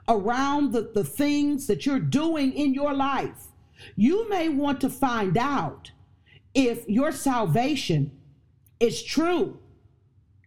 around 0.09 0.73
the, 0.73 0.91
the 0.95 1.05
things 1.05 1.67
that 1.67 1.87
you're 1.87 1.99
doing 1.99 2.53
in 2.53 2.75
your 2.75 2.93
life, 2.93 3.49
you 3.97 4.29
may 4.29 4.49
want 4.49 4.81
to 4.83 4.91
find 4.91 5.37
out 5.37 5.91
if 6.55 6.89
your 6.89 7.13
salvation 7.13 8.13
is 8.81 9.03
true. 9.03 9.59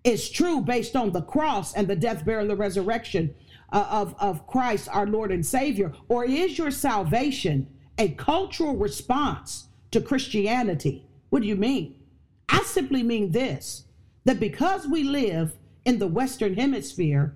Is 0.03 0.29
true 0.29 0.61
based 0.61 0.95
on 0.95 1.11
the 1.11 1.21
cross 1.21 1.73
and 1.73 1.87
the 1.87 1.95
death, 1.95 2.23
burial, 2.23 2.49
and 2.49 2.59
resurrection 2.59 3.35
uh, 3.73 3.87
of, 3.89 4.15
of 4.19 4.47
Christ, 4.47 4.87
our 4.91 5.05
Lord 5.05 5.31
and 5.31 5.45
Savior? 5.45 5.91
Or 6.07 6.23
is 6.23 6.57
your 6.57 6.71
salvation 6.71 7.67
a 7.97 8.09
cultural 8.09 8.75
response 8.75 9.67
to 9.91 10.01
Christianity. 10.01 11.05
What 11.29 11.41
do 11.41 11.47
you 11.47 11.55
mean? 11.55 11.95
I 12.49 12.63
simply 12.63 13.03
mean 13.03 13.31
this 13.31 13.83
that 14.25 14.39
because 14.39 14.85
we 14.85 15.03
live 15.03 15.57
in 15.85 15.99
the 15.99 16.07
Western 16.07 16.55
Hemisphere, 16.55 17.33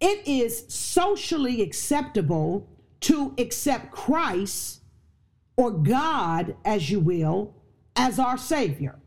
it 0.00 0.26
is 0.26 0.64
socially 0.72 1.62
acceptable 1.62 2.68
to 3.00 3.34
accept 3.38 3.90
Christ 3.90 4.82
or 5.56 5.70
God, 5.72 6.56
as 6.64 6.90
you 6.90 7.00
will, 7.00 7.54
as 7.96 8.18
our 8.18 8.38
Savior. 8.38 8.98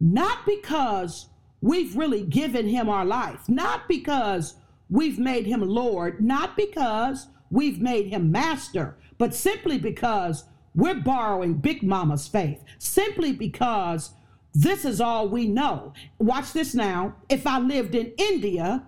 Not 0.00 0.46
because 0.46 1.28
we've 1.60 1.96
really 1.96 2.22
given 2.22 2.68
Him 2.68 2.88
our 2.88 3.04
life, 3.04 3.48
not 3.48 3.88
because 3.88 4.54
we've 4.88 5.18
made 5.18 5.46
Him 5.46 5.60
Lord, 5.60 6.24
not 6.24 6.56
because 6.56 7.26
we've 7.50 7.80
made 7.80 8.06
Him 8.06 8.30
Master, 8.30 8.96
but 9.18 9.34
simply 9.34 9.78
because 9.78 10.44
we're 10.74 11.00
borrowing 11.00 11.54
Big 11.54 11.82
Mama's 11.82 12.28
faith, 12.28 12.62
simply 12.78 13.32
because 13.32 14.12
this 14.54 14.84
is 14.84 15.00
all 15.00 15.28
we 15.28 15.46
know. 15.46 15.92
Watch 16.18 16.52
this 16.52 16.74
now. 16.74 17.16
If 17.28 17.46
I 17.46 17.58
lived 17.58 17.94
in 17.94 18.12
India, 18.16 18.86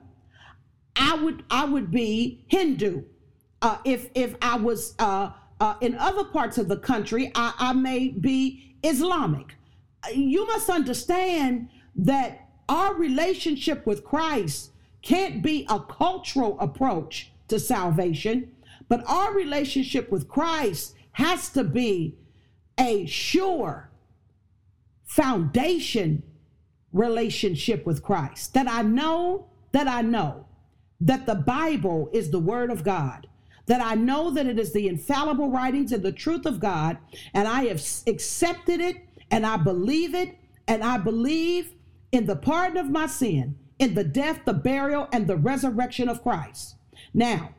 I 0.96 1.14
would 1.14 1.44
I 1.50 1.64
would 1.64 1.90
be 1.90 2.44
Hindu. 2.48 3.02
Uh, 3.62 3.78
if 3.84 4.08
if 4.14 4.36
I 4.40 4.56
was 4.56 4.94
uh, 4.98 5.30
uh, 5.60 5.74
in 5.80 5.96
other 5.96 6.24
parts 6.24 6.58
of 6.58 6.68
the 6.68 6.78
country, 6.78 7.30
I, 7.34 7.52
I 7.58 7.72
may 7.72 8.08
be 8.08 8.76
Islamic. 8.82 9.54
You 10.14 10.46
must 10.46 10.70
understand 10.70 11.68
that 11.96 12.48
our 12.68 12.94
relationship 12.94 13.86
with 13.86 14.04
Christ 14.04 14.70
can't 15.02 15.42
be 15.42 15.66
a 15.68 15.80
cultural 15.80 16.58
approach 16.60 17.32
to 17.48 17.58
salvation. 17.58 18.52
But 18.90 19.08
our 19.08 19.32
relationship 19.32 20.10
with 20.10 20.28
Christ 20.28 20.96
has 21.12 21.48
to 21.50 21.62
be 21.62 22.18
a 22.76 23.06
sure 23.06 23.88
foundation 25.04 26.24
relationship 26.92 27.86
with 27.86 28.02
Christ. 28.02 28.52
That 28.52 28.68
I 28.68 28.82
know, 28.82 29.46
that 29.70 29.86
I 29.86 30.02
know 30.02 30.46
that 31.00 31.24
the 31.24 31.36
Bible 31.36 32.10
is 32.12 32.30
the 32.30 32.40
Word 32.40 32.70
of 32.70 32.82
God, 32.82 33.28
that 33.66 33.80
I 33.80 33.94
know 33.94 34.32
that 34.32 34.46
it 34.46 34.58
is 34.58 34.72
the 34.72 34.88
infallible 34.88 35.50
writings 35.50 35.92
and 35.92 36.02
the 36.02 36.10
truth 36.10 36.44
of 36.44 36.58
God, 36.58 36.98
and 37.32 37.46
I 37.46 37.66
have 37.66 37.80
accepted 38.08 38.80
it 38.80 38.96
and 39.30 39.46
I 39.46 39.56
believe 39.56 40.16
it, 40.16 40.36
and 40.66 40.82
I 40.82 40.98
believe 40.98 41.74
in 42.10 42.26
the 42.26 42.34
pardon 42.34 42.76
of 42.76 42.90
my 42.90 43.06
sin, 43.06 43.56
in 43.78 43.94
the 43.94 44.02
death, 44.02 44.40
the 44.44 44.52
burial, 44.52 45.08
and 45.12 45.28
the 45.28 45.36
resurrection 45.36 46.08
of 46.08 46.24
Christ. 46.24 46.74
Now, 47.14 47.54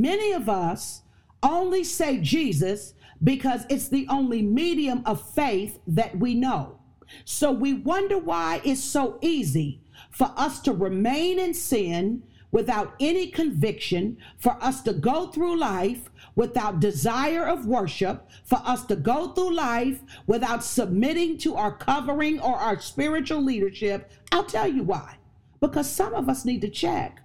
Many 0.00 0.32
of 0.32 0.48
us 0.48 1.02
only 1.42 1.84
say 1.84 2.18
Jesus 2.18 2.94
because 3.22 3.66
it's 3.68 3.88
the 3.88 4.06
only 4.08 4.42
medium 4.42 5.02
of 5.06 5.20
faith 5.34 5.78
that 5.86 6.18
we 6.18 6.34
know. 6.34 6.78
So 7.24 7.52
we 7.52 7.74
wonder 7.74 8.18
why 8.18 8.60
it's 8.64 8.82
so 8.82 9.18
easy 9.20 9.82
for 10.10 10.32
us 10.36 10.60
to 10.60 10.72
remain 10.72 11.38
in 11.38 11.54
sin 11.54 12.22
without 12.50 12.94
any 13.00 13.28
conviction, 13.28 14.16
for 14.38 14.56
us 14.62 14.82
to 14.82 14.92
go 14.92 15.26
through 15.28 15.58
life 15.58 16.10
without 16.34 16.80
desire 16.80 17.46
of 17.46 17.66
worship, 17.66 18.28
for 18.44 18.60
us 18.64 18.84
to 18.86 18.96
go 18.96 19.28
through 19.28 19.54
life 19.54 20.00
without 20.26 20.62
submitting 20.64 21.38
to 21.38 21.54
our 21.54 21.74
covering 21.76 22.40
or 22.40 22.56
our 22.56 22.78
spiritual 22.80 23.42
leadership. 23.42 24.10
I'll 24.32 24.44
tell 24.44 24.68
you 24.68 24.82
why. 24.82 25.16
Because 25.60 25.88
some 25.88 26.14
of 26.14 26.28
us 26.28 26.44
need 26.44 26.60
to 26.62 26.68
check 26.68 27.20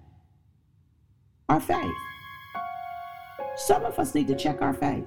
our 1.49 1.60
faith. 1.60 1.93
Some 3.57 3.85
of 3.85 3.97
us 3.97 4.13
need 4.13 4.27
to 4.27 4.35
check 4.35 4.61
our 4.61 4.73
faith. 4.73 5.03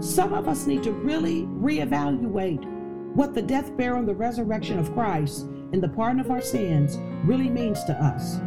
Some 0.00 0.34
of 0.34 0.46
us 0.46 0.66
need 0.66 0.82
to 0.82 0.92
really 0.92 1.44
reevaluate 1.44 2.62
what 3.14 3.34
the 3.34 3.40
death, 3.40 3.74
burial, 3.78 4.00
and 4.00 4.08
the 4.08 4.14
resurrection 4.14 4.78
of 4.78 4.92
Christ 4.92 5.46
and 5.72 5.82
the 5.82 5.88
pardon 5.88 6.20
of 6.20 6.30
our 6.30 6.42
sins 6.42 6.98
really 7.24 7.48
means 7.48 7.82
to 7.84 7.94
us. 7.94 8.40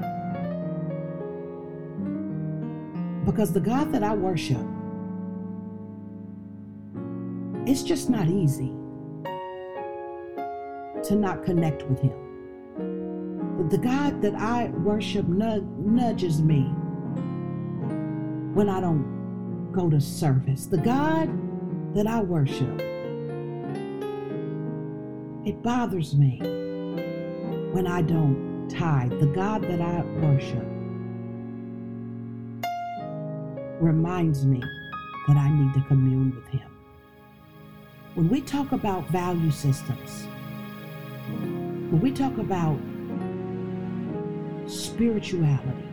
Because 3.26 3.52
the 3.52 3.60
God 3.60 3.92
that 3.94 4.04
I 4.04 4.14
worship, 4.14 4.64
it's 7.66 7.82
just 7.82 8.12
not 8.12 8.28
easy 8.28 8.72
to 11.04 11.16
not 11.16 11.44
connect 11.44 11.82
with 11.90 12.00
Him. 12.00 13.70
The 13.70 13.78
God 13.80 14.22
that 14.22 14.36
I 14.36 14.70
worship 14.70 15.28
nudges 15.28 16.44
me 16.44 16.64
when 18.54 18.70
I 18.70 18.80
don't 18.82 19.21
go 19.72 19.90
to 19.90 20.02
service. 20.02 20.66
The 20.66 20.78
God 20.78 21.30
that 21.96 22.08
I 22.08 22.22
worship, 22.22 22.80
it 25.46 25.62
bothers 25.64 26.16
me 26.16 26.40
when 27.72 27.88
I 27.88 28.02
don't 28.02 28.70
tithe. 28.70 29.20
The 29.20 29.28
God 29.28 29.64
that 29.64 29.82
I 29.82 30.02
worship 30.22 30.66
reminds 33.82 34.46
me 34.46 34.62
that 35.28 35.38
I 35.38 35.50
need 35.50 35.74
to 35.74 35.82
commune 35.88 36.36
with 36.36 36.48
Him. 36.48 36.70
When 38.16 38.30
we 38.30 38.42
talk 38.42 38.74
about 38.74 39.08
value 39.08 39.52
systems, 39.52 40.28
when 41.30 42.02
we 42.02 42.12
talk 42.12 42.38
about 42.38 42.78
spirituality 44.68 45.88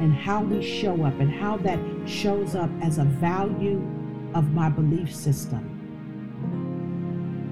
and 0.00 0.12
how 0.12 0.42
we 0.42 0.62
show 0.62 1.04
up 1.04 1.18
and 1.20 1.30
how 1.30 1.56
that 1.58 1.78
shows 2.06 2.54
up 2.54 2.70
as 2.82 2.98
a 2.98 3.04
value 3.04 3.82
of 4.34 4.52
my 4.52 4.68
belief 4.68 5.14
system, 5.14 5.72